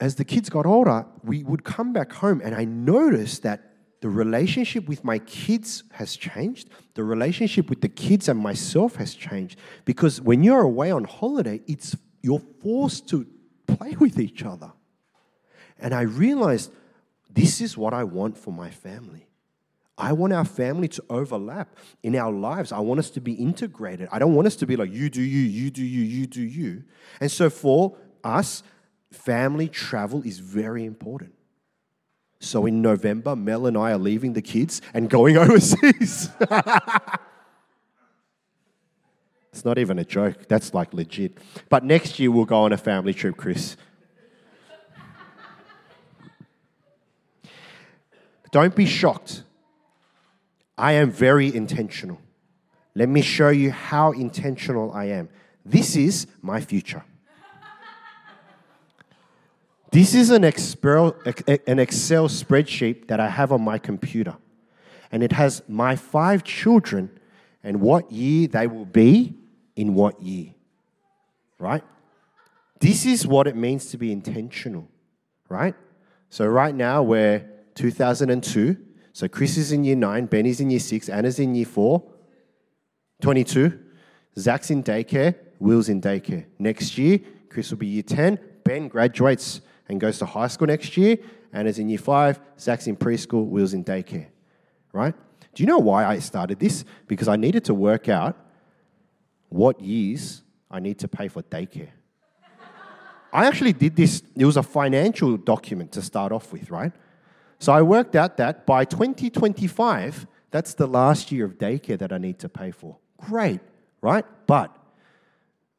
as 0.00 0.16
the 0.16 0.24
kids 0.24 0.50
got 0.50 0.66
older, 0.66 1.06
we 1.22 1.44
would 1.44 1.64
come 1.64 1.92
back 1.92 2.12
home, 2.12 2.40
and 2.44 2.54
I 2.54 2.64
noticed 2.64 3.42
that 3.42 3.72
the 4.00 4.08
relationship 4.08 4.88
with 4.88 5.04
my 5.04 5.20
kids 5.20 5.84
has 5.92 6.16
changed. 6.16 6.68
The 6.94 7.04
relationship 7.04 7.70
with 7.70 7.80
the 7.80 7.88
kids 7.88 8.28
and 8.28 8.38
myself 8.38 8.96
has 8.96 9.14
changed 9.14 9.58
because 9.84 10.20
when 10.20 10.42
you're 10.42 10.62
away 10.62 10.90
on 10.90 11.04
holiday, 11.04 11.60
it's 11.68 11.96
you're 12.20 12.42
forced 12.60 13.08
to 13.10 13.26
play 13.68 13.94
with 13.98 14.18
each 14.18 14.44
other. 14.44 14.72
And 15.78 15.94
I 15.94 16.02
realized 16.02 16.72
this 17.30 17.60
is 17.60 17.76
what 17.76 17.94
I 17.94 18.02
want 18.02 18.36
for 18.36 18.52
my 18.52 18.70
family. 18.70 19.28
I 19.98 20.12
want 20.12 20.32
our 20.32 20.44
family 20.44 20.88
to 20.88 21.04
overlap 21.10 21.76
in 22.02 22.16
our 22.16 22.32
lives. 22.32 22.72
I 22.72 22.80
want 22.80 22.98
us 22.98 23.10
to 23.10 23.20
be 23.20 23.34
integrated. 23.34 24.08
I 24.10 24.18
don't 24.18 24.34
want 24.34 24.46
us 24.46 24.56
to 24.56 24.66
be 24.66 24.76
like, 24.76 24.90
you 24.92 25.10
do 25.10 25.20
you, 25.20 25.40
you 25.40 25.70
do 25.70 25.84
you, 25.84 26.02
you 26.02 26.26
do 26.26 26.42
you. 26.42 26.84
And 27.20 27.30
so 27.30 27.50
for 27.50 27.96
us, 28.24 28.62
family 29.10 29.68
travel 29.68 30.22
is 30.22 30.38
very 30.38 30.84
important. 30.84 31.34
So 32.40 32.66
in 32.66 32.82
November, 32.82 33.36
Mel 33.36 33.66
and 33.66 33.76
I 33.76 33.92
are 33.92 33.98
leaving 33.98 34.32
the 34.32 34.42
kids 34.42 34.80
and 34.94 35.08
going 35.08 35.36
overseas. 35.38 36.30
it's 39.52 39.64
not 39.64 39.78
even 39.78 39.98
a 39.98 40.04
joke, 40.04 40.48
that's 40.48 40.74
like 40.74 40.94
legit. 40.94 41.38
But 41.68 41.84
next 41.84 42.18
year, 42.18 42.30
we'll 42.30 42.46
go 42.46 42.62
on 42.62 42.72
a 42.72 42.78
family 42.78 43.14
trip, 43.14 43.36
Chris. 43.36 43.76
Don't 48.50 48.74
be 48.74 48.86
shocked. 48.86 49.44
I 50.82 50.94
am 50.94 51.12
very 51.12 51.54
intentional. 51.54 52.18
Let 52.96 53.08
me 53.08 53.22
show 53.22 53.50
you 53.50 53.70
how 53.70 54.10
intentional 54.10 54.90
I 54.90 55.04
am. 55.04 55.28
This 55.64 55.94
is 55.94 56.26
my 56.42 56.60
future. 56.60 57.04
This 59.92 60.12
is 60.12 60.30
an 60.30 60.42
Excel, 60.42 61.14
an 61.68 61.78
Excel 61.78 62.26
spreadsheet 62.26 63.06
that 63.06 63.20
I 63.20 63.28
have 63.28 63.52
on 63.52 63.62
my 63.62 63.78
computer. 63.78 64.36
And 65.12 65.22
it 65.22 65.30
has 65.30 65.62
my 65.68 65.94
five 65.94 66.42
children 66.42 67.16
and 67.62 67.80
what 67.80 68.10
year 68.10 68.48
they 68.48 68.66
will 68.66 68.86
be 68.86 69.34
in 69.76 69.94
what 69.94 70.20
year. 70.20 70.52
Right? 71.60 71.84
This 72.80 73.06
is 73.06 73.24
what 73.24 73.46
it 73.46 73.54
means 73.54 73.92
to 73.92 73.98
be 73.98 74.10
intentional, 74.10 74.88
right? 75.48 75.76
So, 76.28 76.44
right 76.44 76.74
now 76.74 77.04
we're 77.04 77.48
2002. 77.76 78.76
So, 79.12 79.28
Chris 79.28 79.56
is 79.56 79.72
in 79.72 79.84
year 79.84 79.96
nine, 79.96 80.26
Benny's 80.26 80.60
in 80.60 80.70
year 80.70 80.80
six, 80.80 81.08
Anna's 81.08 81.38
in 81.38 81.54
year 81.54 81.66
four, 81.66 82.02
22. 83.20 83.78
Zach's 84.38 84.70
in 84.70 84.82
daycare, 84.82 85.34
Will's 85.58 85.88
in 85.88 86.00
daycare. 86.00 86.46
Next 86.58 86.96
year, 86.96 87.20
Chris 87.48 87.70
will 87.70 87.78
be 87.78 87.86
year 87.86 88.02
10. 88.02 88.38
Ben 88.64 88.88
graduates 88.88 89.60
and 89.88 90.00
goes 90.00 90.18
to 90.18 90.26
high 90.26 90.46
school 90.46 90.66
next 90.66 90.96
year. 90.96 91.18
Anna's 91.52 91.78
in 91.78 91.88
year 91.88 91.98
five, 91.98 92.40
Zach's 92.58 92.86
in 92.86 92.96
preschool, 92.96 93.46
Will's 93.46 93.74
in 93.74 93.84
daycare, 93.84 94.28
right? 94.92 95.14
Do 95.54 95.62
you 95.62 95.66
know 95.66 95.78
why 95.78 96.06
I 96.06 96.18
started 96.18 96.58
this? 96.58 96.84
Because 97.06 97.28
I 97.28 97.36
needed 97.36 97.64
to 97.66 97.74
work 97.74 98.08
out 98.08 98.36
what 99.50 99.80
years 99.80 100.42
I 100.70 100.80
need 100.80 100.98
to 101.00 101.08
pay 101.08 101.28
for 101.28 101.42
daycare. 101.42 101.90
I 103.34 103.46
actually 103.46 103.74
did 103.74 103.96
this, 103.96 104.22
it 104.34 104.44
was 104.44 104.56
a 104.56 104.62
financial 104.62 105.36
document 105.36 105.92
to 105.92 106.02
start 106.02 106.32
off 106.32 106.52
with, 106.52 106.70
right? 106.70 106.92
So 107.62 107.72
I 107.72 107.80
worked 107.80 108.16
out 108.16 108.38
that 108.38 108.66
by 108.66 108.84
2025, 108.84 110.26
that's 110.50 110.74
the 110.74 110.88
last 110.88 111.30
year 111.30 111.44
of 111.44 111.58
daycare 111.58 111.96
that 111.96 112.12
I 112.12 112.18
need 112.18 112.40
to 112.40 112.48
pay 112.48 112.72
for. 112.72 112.96
Great, 113.18 113.60
right? 114.00 114.24
But 114.48 114.76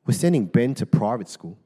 we're 0.05 0.13
sending 0.13 0.45
Ben 0.45 0.75
to 0.75 0.85
private 0.85 1.27
school, 1.27 1.57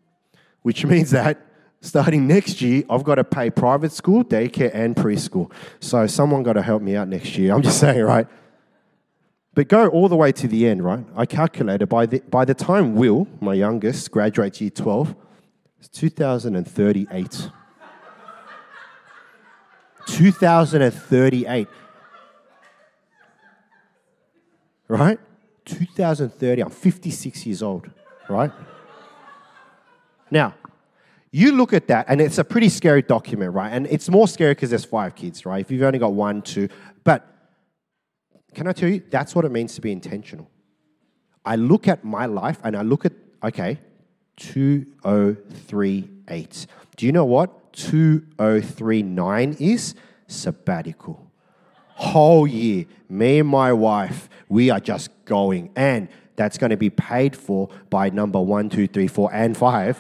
which 0.63 0.83
means 0.93 1.11
that 1.11 1.39
starting 1.81 2.25
next 2.25 2.61
year, 2.61 2.81
I've 2.89 3.03
got 3.03 3.15
to 3.15 3.23
pay 3.23 3.51
private 3.51 3.91
school, 3.91 4.25
daycare, 4.25 4.71
and 4.73 4.95
preschool. 4.95 5.51
So 5.81 6.07
someone 6.07 6.41
got 6.41 6.53
to 6.53 6.63
help 6.63 6.81
me 6.81 6.95
out 6.95 7.07
next 7.07 7.37
year. 7.37 7.53
I'm 7.53 7.61
just 7.61 7.79
saying, 7.79 8.01
right? 8.01 8.25
But 9.53 9.67
go 9.67 9.87
all 9.87 10.09
the 10.09 10.15
way 10.15 10.31
to 10.31 10.47
the 10.47 10.65
end, 10.65 10.83
right? 10.83 11.05
I 11.15 11.27
calculated 11.27 11.85
by 11.89 12.07
the, 12.07 12.21
by 12.21 12.43
the 12.43 12.55
time 12.55 12.95
Will, 12.95 13.27
my 13.39 13.53
youngest, 13.53 14.09
graduates 14.09 14.61
year 14.61 14.71
12, 14.71 15.15
it's 15.77 15.89
2038. 15.89 17.51
2038. 20.07 21.67
Right? 24.87 25.19
2030. 25.65 26.61
I'm 26.61 26.69
56 26.69 27.45
years 27.45 27.61
old, 27.61 27.89
right? 28.29 28.51
Now, 30.31 30.55
you 31.31 31.51
look 31.51 31.73
at 31.73 31.87
that, 31.87 32.05
and 32.09 32.21
it's 32.21 32.37
a 32.37 32.43
pretty 32.43 32.69
scary 32.69 33.01
document, 33.01 33.53
right? 33.53 33.69
And 33.69 33.87
it's 33.87 34.09
more 34.09 34.27
scary 34.27 34.53
because 34.53 34.69
there's 34.69 34.85
five 34.85 35.15
kids, 35.15 35.43
right? 35.45 35.59
If 35.59 35.71
you've 35.71 35.83
only 35.83 35.99
got 35.99 36.13
one, 36.13 36.41
two. 36.41 36.69
But 37.03 37.27
can 38.55 38.67
I 38.67 38.71
tell 38.71 38.87
you, 38.89 39.03
that's 39.09 39.35
what 39.35 39.43
it 39.45 39.51
means 39.51 39.75
to 39.75 39.81
be 39.81 39.91
intentional. 39.91 40.49
I 41.45 41.57
look 41.57 41.87
at 41.87 42.03
my 42.03 42.25
life 42.25 42.59
and 42.63 42.75
I 42.75 42.81
look 42.81 43.05
at, 43.05 43.13
okay, 43.43 43.79
2038. 44.37 46.67
Do 46.95 47.05
you 47.05 47.11
know 47.11 47.25
what 47.25 47.66
2039 47.77 49.57
is? 49.59 49.95
Sabbatical. 50.27 51.31
Whole 51.95 52.45
year, 52.45 52.85
me 53.09 53.39
and 53.39 53.47
my 53.47 53.71
wife, 53.71 54.29
we 54.49 54.69
are 54.69 54.79
just 54.79 55.09
going. 55.25 55.71
And 55.75 56.09
that's 56.35 56.57
going 56.57 56.71
to 56.71 56.77
be 56.77 56.89
paid 56.89 57.35
for 57.35 57.69
by 57.89 58.09
number 58.09 58.41
one, 58.41 58.69
two, 58.69 58.87
three, 58.87 59.07
four, 59.07 59.33
and 59.33 59.55
five. 59.55 59.99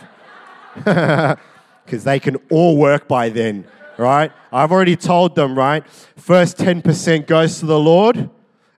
Because 1.87 2.03
they 2.03 2.19
can 2.19 2.35
all 2.51 2.75
work 2.75 3.07
by 3.07 3.29
then, 3.29 3.65
right? 3.97 4.33
I've 4.51 4.73
already 4.73 4.97
told 4.97 5.35
them, 5.35 5.57
right? 5.57 5.87
First 6.17 6.57
10% 6.57 7.25
goes 7.25 7.61
to 7.61 7.65
the 7.65 7.79
Lord 7.79 8.29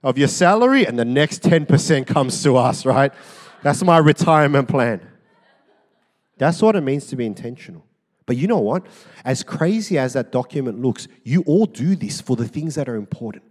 of 0.04 0.16
your 0.16 0.28
salary, 0.28 0.86
and 0.86 0.96
the 0.96 1.04
next 1.04 1.42
10% 1.42 2.06
comes 2.06 2.40
to 2.44 2.56
us, 2.56 2.86
right? 2.86 3.12
That's 3.64 3.82
my 3.82 3.98
retirement 3.98 4.68
plan. 4.68 5.00
That's 6.38 6.62
what 6.62 6.76
it 6.76 6.82
means 6.82 7.08
to 7.08 7.16
be 7.16 7.26
intentional. 7.26 7.84
But 8.30 8.36
you 8.36 8.46
know 8.46 8.60
what? 8.60 8.86
As 9.24 9.42
crazy 9.42 9.98
as 9.98 10.12
that 10.12 10.30
document 10.30 10.80
looks, 10.80 11.08
you 11.24 11.42
all 11.48 11.66
do 11.66 11.96
this 11.96 12.20
for 12.20 12.36
the 12.36 12.46
things 12.46 12.76
that 12.76 12.88
are 12.88 12.94
important. 12.94 13.42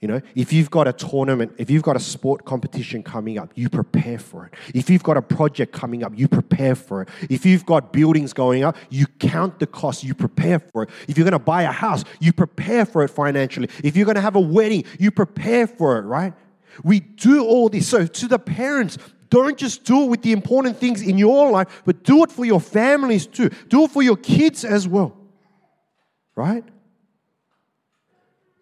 You 0.00 0.08
know, 0.08 0.20
if 0.34 0.52
you've 0.52 0.72
got 0.72 0.88
a 0.88 0.92
tournament, 0.92 1.52
if 1.56 1.70
you've 1.70 1.84
got 1.84 1.94
a 1.94 2.00
sport 2.00 2.44
competition 2.44 3.04
coming 3.04 3.38
up, 3.38 3.52
you 3.54 3.68
prepare 3.68 4.18
for 4.18 4.46
it. 4.46 4.54
If 4.74 4.90
you've 4.90 5.04
got 5.04 5.16
a 5.16 5.22
project 5.22 5.72
coming 5.72 6.02
up, 6.02 6.18
you 6.18 6.26
prepare 6.26 6.74
for 6.74 7.02
it. 7.02 7.10
If 7.30 7.46
you've 7.46 7.64
got 7.64 7.92
buildings 7.92 8.32
going 8.32 8.64
up, 8.64 8.76
you 8.90 9.06
count 9.20 9.60
the 9.60 9.68
costs, 9.68 10.02
you 10.02 10.16
prepare 10.16 10.58
for 10.58 10.82
it. 10.82 10.90
If 11.06 11.16
you're 11.16 11.24
going 11.24 11.30
to 11.30 11.38
buy 11.38 11.62
a 11.62 11.70
house, 11.70 12.02
you 12.18 12.32
prepare 12.32 12.84
for 12.84 13.04
it 13.04 13.10
financially. 13.10 13.68
If 13.84 13.96
you're 13.96 14.04
going 14.04 14.16
to 14.16 14.20
have 14.20 14.34
a 14.34 14.40
wedding, 14.40 14.82
you 14.98 15.12
prepare 15.12 15.68
for 15.68 15.96
it, 15.98 16.02
right? 16.02 16.34
We 16.82 16.98
do 16.98 17.44
all 17.44 17.68
this. 17.68 17.86
So, 17.86 18.04
to 18.04 18.26
the 18.26 18.40
parents, 18.40 18.98
don't 19.32 19.56
just 19.56 19.84
do 19.84 20.02
it 20.02 20.10
with 20.10 20.20
the 20.20 20.32
important 20.32 20.76
things 20.76 21.00
in 21.00 21.16
your 21.16 21.50
life, 21.50 21.82
but 21.86 22.04
do 22.04 22.22
it 22.22 22.30
for 22.30 22.44
your 22.44 22.60
families 22.60 23.26
too. 23.26 23.48
Do 23.68 23.84
it 23.84 23.90
for 23.90 24.02
your 24.02 24.18
kids 24.18 24.62
as 24.62 24.86
well, 24.86 25.16
right? 26.36 26.62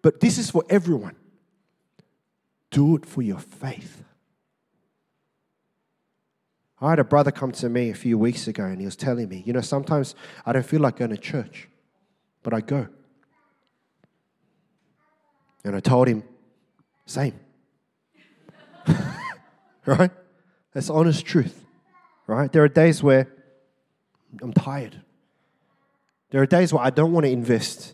But 0.01 0.21
this 0.21 0.37
is 0.37 0.49
for 0.49 0.63
everyone 0.69 1.17
do 2.69 2.95
it 2.95 3.05
for 3.05 3.21
your 3.21 3.39
faith. 3.39 4.01
I 6.79 6.91
had 6.91 6.99
a 6.99 7.03
brother 7.03 7.31
come 7.31 7.51
to 7.51 7.67
me 7.67 7.89
a 7.89 7.93
few 7.93 8.17
weeks 8.17 8.47
ago 8.47 8.63
and 8.63 8.79
he 8.79 8.85
was 8.85 8.95
telling 8.95 9.27
me, 9.27 9.43
you 9.45 9.51
know, 9.51 9.59
sometimes 9.59 10.15
I 10.45 10.53
don't 10.53 10.65
feel 10.65 10.79
like 10.79 10.95
going 10.95 11.11
to 11.11 11.17
church, 11.17 11.67
but 12.43 12.53
I 12.53 12.61
go. 12.61 12.87
And 15.65 15.75
I 15.75 15.81
told 15.81 16.07
him, 16.07 16.23
same. 17.05 17.37
right? 19.85 20.11
That's 20.73 20.89
honest 20.89 21.25
truth, 21.25 21.65
right? 22.27 22.51
There 22.51 22.63
are 22.63 22.69
days 22.69 23.03
where 23.03 23.27
I'm 24.41 24.53
tired. 24.53 25.01
There 26.29 26.41
are 26.41 26.45
days 26.45 26.73
where 26.73 26.83
I 26.83 26.89
don't 26.89 27.11
want 27.11 27.25
to 27.25 27.31
invest 27.31 27.93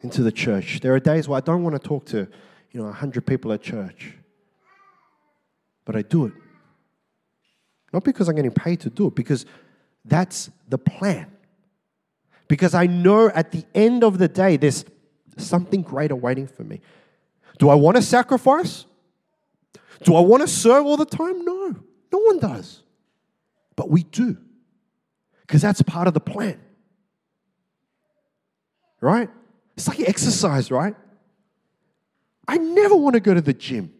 into 0.00 0.22
the 0.22 0.32
church. 0.32 0.80
There 0.80 0.94
are 0.94 1.00
days 1.00 1.28
where 1.28 1.38
I 1.38 1.40
don't 1.40 1.62
want 1.62 1.80
to 1.80 1.88
talk 1.88 2.06
to 2.06 2.26
you 2.72 2.80
know, 2.80 2.86
100 2.86 3.24
people 3.24 3.52
at 3.52 3.62
church. 3.62 4.14
But 5.84 5.96
I 5.96 6.02
do 6.02 6.26
it. 6.26 6.32
Not 7.92 8.02
because 8.02 8.28
I'm 8.28 8.34
getting 8.34 8.50
paid 8.50 8.80
to 8.80 8.90
do 8.90 9.06
it, 9.06 9.14
because 9.14 9.46
that's 10.04 10.50
the 10.68 10.78
plan. 10.78 11.30
Because 12.48 12.74
I 12.74 12.86
know 12.86 13.28
at 13.28 13.52
the 13.52 13.64
end 13.74 14.02
of 14.02 14.18
the 14.18 14.26
day, 14.26 14.56
there's 14.56 14.84
something 15.36 15.82
greater 15.82 16.16
waiting 16.16 16.48
for 16.48 16.64
me. 16.64 16.80
Do 17.58 17.68
I 17.68 17.74
want 17.74 17.96
to 17.96 18.02
sacrifice? 18.02 18.84
Do 20.02 20.14
I 20.16 20.20
want 20.20 20.42
to 20.42 20.48
serve 20.48 20.86
all 20.86 20.96
the 20.96 21.06
time? 21.06 21.44
No, 21.44 21.76
no 22.12 22.18
one 22.18 22.38
does. 22.38 22.82
But 23.76 23.90
we 23.90 24.02
do. 24.02 24.36
Because 25.42 25.62
that's 25.62 25.80
part 25.82 26.08
of 26.08 26.14
the 26.14 26.20
plan. 26.20 26.60
Right? 29.00 29.28
It's 29.76 29.88
like 29.88 30.00
exercise, 30.00 30.70
right? 30.70 30.94
I 32.46 32.58
never 32.58 32.94
want 32.94 33.14
to 33.14 33.20
go 33.20 33.34
to 33.34 33.40
the 33.40 33.54
gym. 33.54 33.92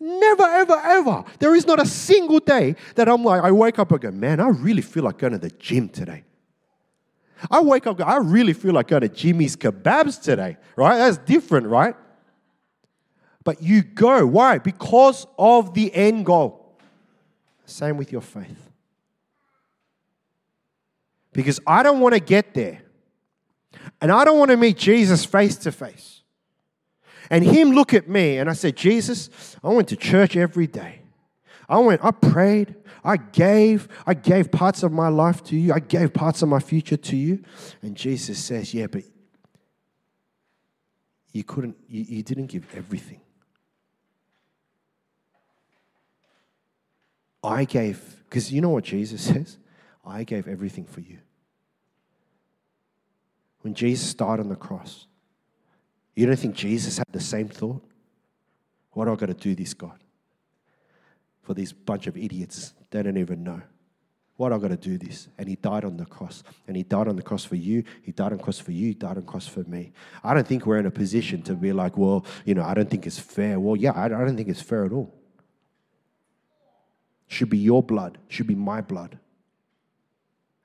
Never, 0.00 0.42
ever, 0.42 0.80
ever. 0.84 1.24
There 1.38 1.54
is 1.54 1.66
not 1.66 1.80
a 1.80 1.86
single 1.86 2.40
day 2.40 2.76
that 2.96 3.08
I'm 3.08 3.24
like, 3.24 3.42
I 3.42 3.50
wake 3.50 3.78
up 3.78 3.92
and 3.92 4.00
go, 4.00 4.10
man, 4.10 4.40
I 4.40 4.48
really 4.48 4.82
feel 4.82 5.04
like 5.04 5.18
going 5.18 5.32
to 5.32 5.38
the 5.38 5.50
gym 5.50 5.88
today. 5.88 6.24
I 7.50 7.60
wake 7.60 7.86
up, 7.86 8.00
I 8.00 8.16
really 8.16 8.52
feel 8.52 8.72
like 8.72 8.88
going 8.88 9.02
to 9.02 9.08
Jimmy's 9.08 9.56
Kebabs 9.56 10.20
today, 10.20 10.56
right? 10.76 10.96
That's 10.96 11.18
different, 11.18 11.66
right? 11.66 11.94
But 13.44 13.62
you 13.62 13.82
go. 13.82 14.26
Why? 14.26 14.58
Because 14.58 15.26
of 15.38 15.74
the 15.74 15.94
end 15.94 16.26
goal. 16.26 16.76
Same 17.66 17.96
with 17.96 18.10
your 18.10 18.20
faith. 18.20 18.70
Because 21.32 21.60
I 21.66 21.82
don't 21.82 22.00
want 22.00 22.14
to 22.14 22.20
get 22.20 22.54
there. 22.54 22.82
And 24.00 24.10
I 24.10 24.24
don't 24.24 24.38
want 24.38 24.50
to 24.50 24.56
meet 24.56 24.76
Jesus 24.76 25.24
face 25.24 25.56
to 25.58 25.72
face 25.72 26.14
and 27.30 27.44
him 27.44 27.72
look 27.72 27.94
at 27.94 28.08
me 28.08 28.38
and 28.38 28.48
I 28.50 28.52
said, 28.52 28.76
Jesus, 28.76 29.56
I 29.62 29.68
went 29.68 29.88
to 29.88 29.96
church 29.96 30.36
every 30.36 30.66
day. 30.66 31.00
I 31.68 31.78
went, 31.78 32.04
I 32.04 32.10
prayed, 32.10 32.74
I 33.02 33.16
gave, 33.16 33.88
I 34.06 34.14
gave 34.14 34.50
parts 34.50 34.82
of 34.82 34.92
my 34.92 35.08
life 35.08 35.42
to 35.44 35.56
you, 35.56 35.72
I 35.72 35.78
gave 35.78 36.12
parts 36.12 36.42
of 36.42 36.48
my 36.48 36.60
future 36.60 36.98
to 36.98 37.16
you. 37.16 37.42
And 37.82 37.96
Jesus 37.96 38.38
says, 38.38 38.74
Yeah, 38.74 38.86
but 38.86 39.02
you 41.32 41.42
couldn't, 41.42 41.76
you, 41.88 42.02
you 42.02 42.22
didn't 42.22 42.46
give 42.46 42.66
everything. 42.76 43.20
I 47.44 47.64
gave, 47.64 48.24
because 48.24 48.50
you 48.50 48.60
know 48.60 48.70
what 48.70 48.84
Jesus 48.84 49.22
says? 49.26 49.58
I 50.04 50.24
gave 50.24 50.48
everything 50.48 50.84
for 50.84 51.00
you. 51.00 51.18
When 53.60 53.74
Jesus 53.74 54.12
died 54.14 54.40
on 54.40 54.48
the 54.48 54.56
cross, 54.56 55.06
you 56.14 56.26
don't 56.26 56.38
think 56.38 56.54
Jesus 56.54 56.98
had 56.98 57.06
the 57.10 57.20
same 57.20 57.48
thought? 57.48 57.82
What 58.92 59.06
do 59.06 59.12
I 59.12 59.16
got 59.16 59.26
to 59.26 59.34
do 59.34 59.54
this, 59.54 59.74
God? 59.74 59.98
For 61.42 61.54
these 61.54 61.72
bunch 61.72 62.06
of 62.06 62.16
idiots, 62.16 62.72
they 62.90 63.02
don't 63.02 63.16
even 63.16 63.42
know. 63.42 63.60
What 64.36 64.52
I 64.52 64.58
got 64.58 64.68
to 64.68 64.76
do 64.76 64.98
this, 64.98 65.28
and 65.38 65.48
He 65.48 65.56
died 65.56 65.84
on 65.84 65.96
the 65.96 66.06
cross, 66.06 66.42
and 66.66 66.76
He 66.76 66.82
died 66.82 67.08
on 67.08 67.16
the 67.16 67.22
cross 67.22 67.44
for 67.44 67.56
you. 67.56 67.84
He 68.02 68.12
died 68.12 68.32
on 68.32 68.38
the 68.38 68.44
cross 68.44 68.58
for 68.58 68.72
you. 68.72 68.88
He 68.88 68.94
died 68.94 69.16
on 69.16 69.24
the 69.24 69.30
cross 69.30 69.46
for 69.46 69.62
me. 69.64 69.92
I 70.22 70.34
don't 70.34 70.46
think 70.46 70.66
we're 70.66 70.78
in 70.78 70.86
a 70.86 70.90
position 70.90 71.42
to 71.42 71.54
be 71.54 71.72
like, 71.72 71.96
well, 71.96 72.26
you 72.44 72.54
know, 72.54 72.64
I 72.64 72.74
don't 72.74 72.90
think 72.90 73.06
it's 73.06 73.18
fair. 73.18 73.58
Well, 73.60 73.76
yeah, 73.76 73.92
I 73.94 74.08
don't 74.08 74.36
think 74.36 74.48
it's 74.48 74.62
fair 74.62 74.84
at 74.84 74.92
all. 74.92 75.14
Should 77.26 77.50
be 77.50 77.58
your 77.58 77.82
blood. 77.82 78.18
Should 78.28 78.46
be 78.46 78.54
my 78.54 78.80
blood. 78.80 79.18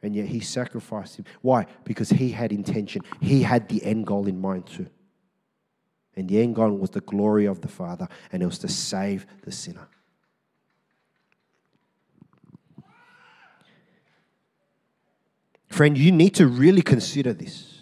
And 0.02 0.16
yet 0.16 0.28
He 0.28 0.40
sacrificed 0.40 1.18
Him. 1.18 1.26
Why? 1.42 1.66
Because 1.84 2.10
He 2.10 2.32
had 2.32 2.52
intention. 2.52 3.02
He 3.22 3.44
had 3.44 3.70
the 3.70 3.84
end 3.84 4.08
goal 4.08 4.28
in 4.28 4.40
mind 4.40 4.68
too. 4.68 4.88
And 6.16 6.28
the 6.28 6.42
end 6.42 6.56
goal 6.56 6.72
was 6.72 6.90
the 6.90 7.02
glory 7.02 7.46
of 7.46 7.62
the 7.62 7.68
Father, 7.68 8.08
and 8.32 8.44
it 8.44 8.46
was 8.46 8.60
to 8.60 8.68
save 8.68 9.26
the 9.44 9.52
sinner. 9.52 9.88
Friend, 15.68 15.98
you 15.98 16.12
need 16.12 16.36
to 16.36 16.48
really 16.48 16.82
consider 16.82 17.32
this. 17.32 17.76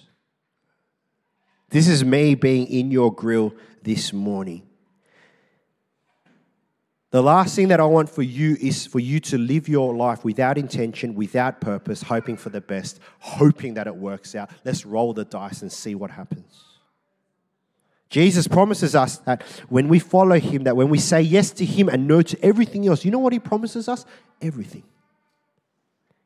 This 1.69 1.87
is 1.87 2.03
me 2.03 2.35
being 2.35 2.67
in 2.67 2.91
your 2.91 3.13
grill 3.13 3.53
this 3.81 4.13
morning. 4.13 4.63
The 7.09 7.23
last 7.23 7.55
thing 7.55 7.69
that 7.69 7.79
I 7.79 7.85
want 7.85 8.09
for 8.09 8.21
you 8.21 8.57
is 8.59 8.85
for 8.85 8.99
you 8.99 9.21
to 9.21 9.37
live 9.37 9.69
your 9.69 9.95
life 9.95 10.25
without 10.25 10.57
intention, 10.57 11.15
without 11.15 11.61
purpose, 11.61 12.01
hoping 12.01 12.35
for 12.35 12.49
the 12.49 12.59
best, 12.59 12.99
hoping 13.19 13.75
that 13.75 13.87
it 13.87 13.95
works 13.95 14.35
out. 14.35 14.49
Let's 14.65 14.85
roll 14.85 15.13
the 15.13 15.23
dice 15.23 15.61
and 15.61 15.71
see 15.71 15.95
what 15.95 16.11
happens. 16.11 16.65
Jesus 18.09 18.47
promises 18.47 18.93
us 18.95 19.17
that 19.19 19.43
when 19.69 19.87
we 19.87 19.99
follow 19.99 20.39
him, 20.39 20.63
that 20.63 20.75
when 20.75 20.89
we 20.89 20.97
say 20.97 21.21
yes 21.21 21.51
to 21.51 21.65
him 21.65 21.87
and 21.87 22.07
no 22.07 22.21
to 22.21 22.37
everything 22.43 22.87
else, 22.87 23.05
you 23.05 23.11
know 23.11 23.19
what 23.19 23.33
he 23.33 23.39
promises 23.39 23.87
us? 23.87 24.05
Everything. 24.41 24.83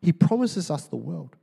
He 0.01 0.13
promises 0.13 0.71
us 0.71 0.85
the 0.87 0.95
world. 0.95 1.35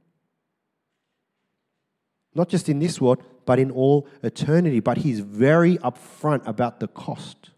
Not 2.35 2.49
just 2.49 2.69
in 2.69 2.79
this 2.81 3.01
world, 3.01 3.23
but 3.47 3.59
in 3.59 3.71
all 3.71 4.09
eternity. 4.23 4.81
But 4.81 4.99
he's 4.99 5.21
very 5.21 5.79
upfront 5.79 6.47
about 6.47 6.81
the 6.81 6.89
cost. 6.89 7.51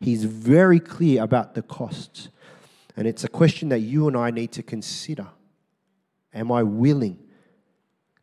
He's 0.00 0.24
very 0.24 0.80
clear 0.80 1.22
about 1.22 1.54
the 1.54 1.62
costs. 1.62 2.28
And 2.96 3.06
it's 3.06 3.24
a 3.24 3.28
question 3.28 3.68
that 3.70 3.80
you 3.80 4.08
and 4.08 4.16
I 4.16 4.30
need 4.30 4.52
to 4.52 4.62
consider. 4.62 5.28
Am 6.32 6.50
I 6.52 6.62
willing 6.62 7.18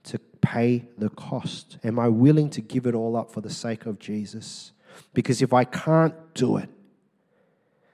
to 0.03 0.19
pay 0.41 0.86
the 0.97 1.10
cost? 1.10 1.77
Am 1.84 1.99
I 1.99 2.07
willing 2.07 2.49
to 2.51 2.62
give 2.62 2.86
it 2.86 2.95
all 2.95 3.15
up 3.15 3.31
for 3.31 3.41
the 3.41 3.49
sake 3.49 3.86
of 3.86 3.99
Jesus? 3.99 4.71
Because 5.13 5.41
if 5.41 5.53
I 5.53 5.63
can't 5.63 6.13
do 6.34 6.57
it, 6.57 6.69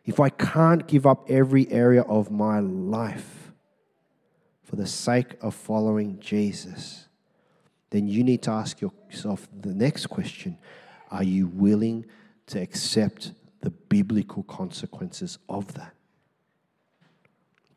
if 0.06 0.20
I 0.20 0.30
can't 0.30 0.88
give 0.88 1.06
up 1.06 1.30
every 1.30 1.70
area 1.72 2.02
of 2.02 2.32
my 2.32 2.60
life 2.60 3.52
for 4.64 4.76
the 4.76 4.88
sake 4.88 5.36
of 5.42 5.54
following 5.54 6.20
Jesus, 6.20 7.08
then 7.90 8.08
you 8.08 8.24
need 8.24 8.42
to 8.44 8.52
ask 8.52 8.82
yourself 8.82 9.48
the 9.58 9.74
next 9.74 10.08
question 10.08 10.58
Are 11.12 11.24
you 11.24 11.48
willing 11.48 12.06
to 12.48 12.60
accept 12.60 13.34
the 13.62 13.70
biblical 13.70 14.44
consequences 14.44 15.38
of 15.50 15.74
that? 15.74 15.94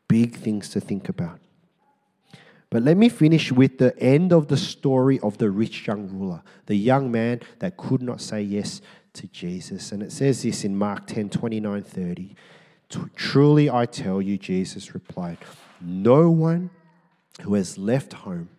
Big 0.07 0.35
things 0.35 0.69
to 0.69 0.79
think 0.79 1.09
about. 1.09 1.39
But 2.69 2.83
let 2.83 2.95
me 2.95 3.09
finish 3.09 3.51
with 3.51 3.77
the 3.79 3.97
end 3.99 4.31
of 4.31 4.47
the 4.47 4.55
story 4.55 5.19
of 5.19 5.37
the 5.37 5.51
rich 5.51 5.87
young 5.87 6.07
ruler, 6.09 6.41
the 6.67 6.75
young 6.75 7.11
man 7.11 7.41
that 7.59 7.75
could 7.75 8.01
not 8.01 8.21
say 8.21 8.41
yes 8.41 8.81
to 9.13 9.27
Jesus. 9.27 9.91
And 9.91 10.01
it 10.01 10.11
says 10.11 10.43
this 10.43 10.63
in 10.63 10.77
Mark 10.77 11.05
10 11.07 11.29
29 11.29 11.83
30. 11.83 12.35
Truly 13.15 13.69
I 13.69 13.85
tell 13.85 14.21
you, 14.21 14.37
Jesus 14.37 14.93
replied, 14.93 15.37
no 15.81 16.29
one 16.29 16.69
who 17.41 17.55
has 17.55 17.77
left 17.77 18.13
home 18.13 18.49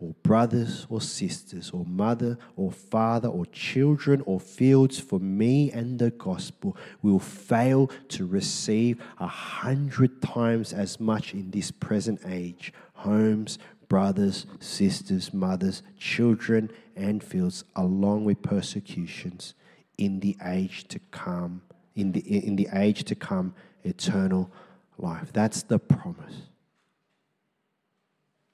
or 0.00 0.14
brothers 0.22 0.86
or 0.88 1.00
sisters, 1.00 1.70
or 1.70 1.84
mother 1.84 2.38
or 2.56 2.72
father, 2.72 3.28
or 3.28 3.46
children 3.46 4.22
or 4.26 4.40
fields 4.40 4.98
for 4.98 5.18
me 5.18 5.70
and 5.70 5.98
the 5.98 6.10
gospel 6.10 6.76
will 7.02 7.18
fail 7.18 7.90
to 8.08 8.26
receive 8.26 9.00
a 9.18 9.26
hundred 9.26 10.22
times 10.22 10.72
as 10.72 10.98
much 10.98 11.34
in 11.34 11.50
this 11.50 11.70
present 11.70 12.20
age 12.26 12.72
homes, 12.94 13.58
brothers, 13.88 14.46
sisters, 14.60 15.32
mothers, 15.32 15.82
children, 15.98 16.70
and 16.96 17.22
fields, 17.24 17.64
along 17.76 18.24
with 18.24 18.42
persecutions 18.42 19.54
in 19.98 20.20
the 20.20 20.36
age 20.44 20.86
to 20.88 20.98
come, 21.10 21.62
in 21.94 22.12
the, 22.12 22.20
in 22.20 22.56
the 22.56 22.68
age 22.72 23.04
to 23.04 23.14
come, 23.14 23.54
eternal 23.84 24.50
life. 24.98 25.32
That's 25.32 25.62
the 25.62 25.78
promise. 25.78 26.49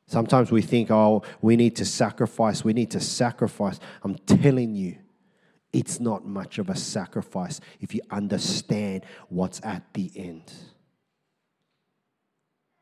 Sometimes 0.07 0.53
we 0.53 0.62
think, 0.62 0.90
oh, 0.90 1.23
we 1.42 1.57
need 1.57 1.77
to 1.77 1.85
sacrifice, 1.85 2.64
we 2.64 2.73
need 2.73 2.90
to 2.92 3.01
sacrifice. 3.01 3.81
I'm 4.03 4.14
telling 4.14 4.75
you, 4.75 4.99
it's 5.73 5.99
not 5.99 6.25
much 6.25 6.59
of 6.59 6.71
a 6.71 6.77
sacrifice 6.77 7.61
if 7.81 7.95
you 7.95 8.01
understand 8.11 9.05
what's 9.29 9.61
at 9.64 9.83
the 9.95 10.11
end. 10.14 10.53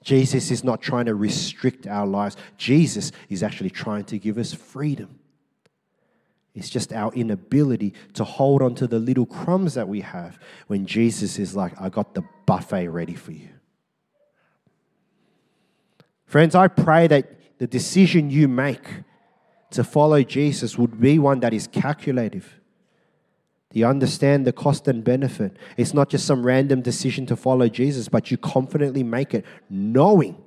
Jesus 0.05 0.51
is 0.51 0.63
not 0.63 0.83
trying 0.83 1.07
to 1.07 1.15
restrict 1.15 1.87
our 1.87 2.07
lives, 2.07 2.37
Jesus 2.59 3.11
is 3.31 3.43
actually 3.43 3.71
trying 3.71 4.05
to 4.05 4.19
give 4.19 4.37
us 4.37 4.53
freedom. 4.53 5.19
It's 6.55 6.71
just 6.71 6.93
our 6.93 7.13
inability 7.15 7.95
to 8.13 8.23
hold 8.23 8.63
on 8.63 8.75
to 8.77 8.87
the 8.87 8.99
little 8.99 9.27
crumbs 9.27 9.75
that 9.75 9.89
we 9.89 10.03
have 10.03 10.39
when 10.69 10.87
Jesus 10.87 11.39
is 11.39 11.57
like, 11.57 11.73
I 11.81 11.89
got 11.89 12.15
the 12.15 12.23
buffet 12.47 12.89
ready 12.89 13.15
for 13.15 13.33
you. 13.33 13.49
Friends, 16.35 16.57
I 16.57 16.67
pray 16.67 17.07
that 17.07 17.59
the 17.61 17.69
decision 17.69 18.29
you 18.29 18.49
make 18.49 19.05
to 19.71 19.85
follow 19.85 20.21
Jesus 20.25 20.77
would 20.77 21.01
be 21.01 21.17
one 21.17 21.39
that 21.39 21.55
is 21.55 21.69
calculative. 21.69 22.59
You 23.73 23.87
understand 23.87 24.45
the 24.45 24.53
cost 24.53 24.89
and 24.89 25.05
benefit? 25.05 25.57
It's 25.77 25.95
not 25.95 26.09
just 26.09 26.27
some 26.27 26.45
random 26.45 26.83
decision 26.83 27.25
to 27.27 27.37
follow 27.37 27.69
Jesus, 27.69 28.09
but 28.09 28.33
you 28.33 28.37
confidently 28.37 29.05
make 29.05 29.33
it 29.33 29.45
knowing 29.71 30.43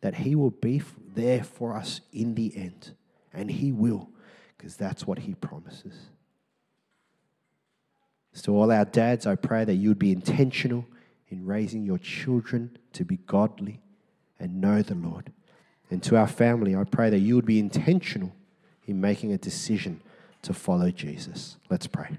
that 0.00 0.16
He 0.16 0.34
will 0.34 0.50
be 0.50 0.82
there 1.14 1.44
for 1.44 1.76
us 1.76 2.00
in 2.12 2.34
the 2.34 2.52
end. 2.56 2.96
And 3.32 3.52
He 3.52 3.70
will, 3.70 4.10
because 4.56 4.74
that's 4.74 5.06
what 5.06 5.20
He 5.20 5.34
promises. 5.34 5.94
So, 8.32 8.56
all 8.56 8.72
our 8.72 8.84
dads, 8.84 9.28
I 9.28 9.36
pray 9.36 9.64
that 9.64 9.74
you 9.74 9.90
would 9.90 10.00
be 10.00 10.10
intentional 10.10 10.84
in 11.28 11.46
raising 11.46 11.84
your 11.84 11.98
children 11.98 12.76
to 12.94 13.04
be 13.04 13.18
godly 13.18 13.80
and 14.38 14.60
know 14.60 14.82
the 14.82 14.94
Lord. 14.94 15.32
And 15.90 16.02
to 16.04 16.16
our 16.16 16.26
family, 16.26 16.76
I 16.76 16.84
pray 16.84 17.10
that 17.10 17.18
you 17.18 17.34
would 17.36 17.46
be 17.46 17.58
intentional 17.58 18.32
in 18.86 19.00
making 19.00 19.32
a 19.32 19.38
decision 19.38 20.00
to 20.42 20.52
follow 20.52 20.90
Jesus. 20.90 21.56
Let's 21.70 21.86
pray. 21.86 22.16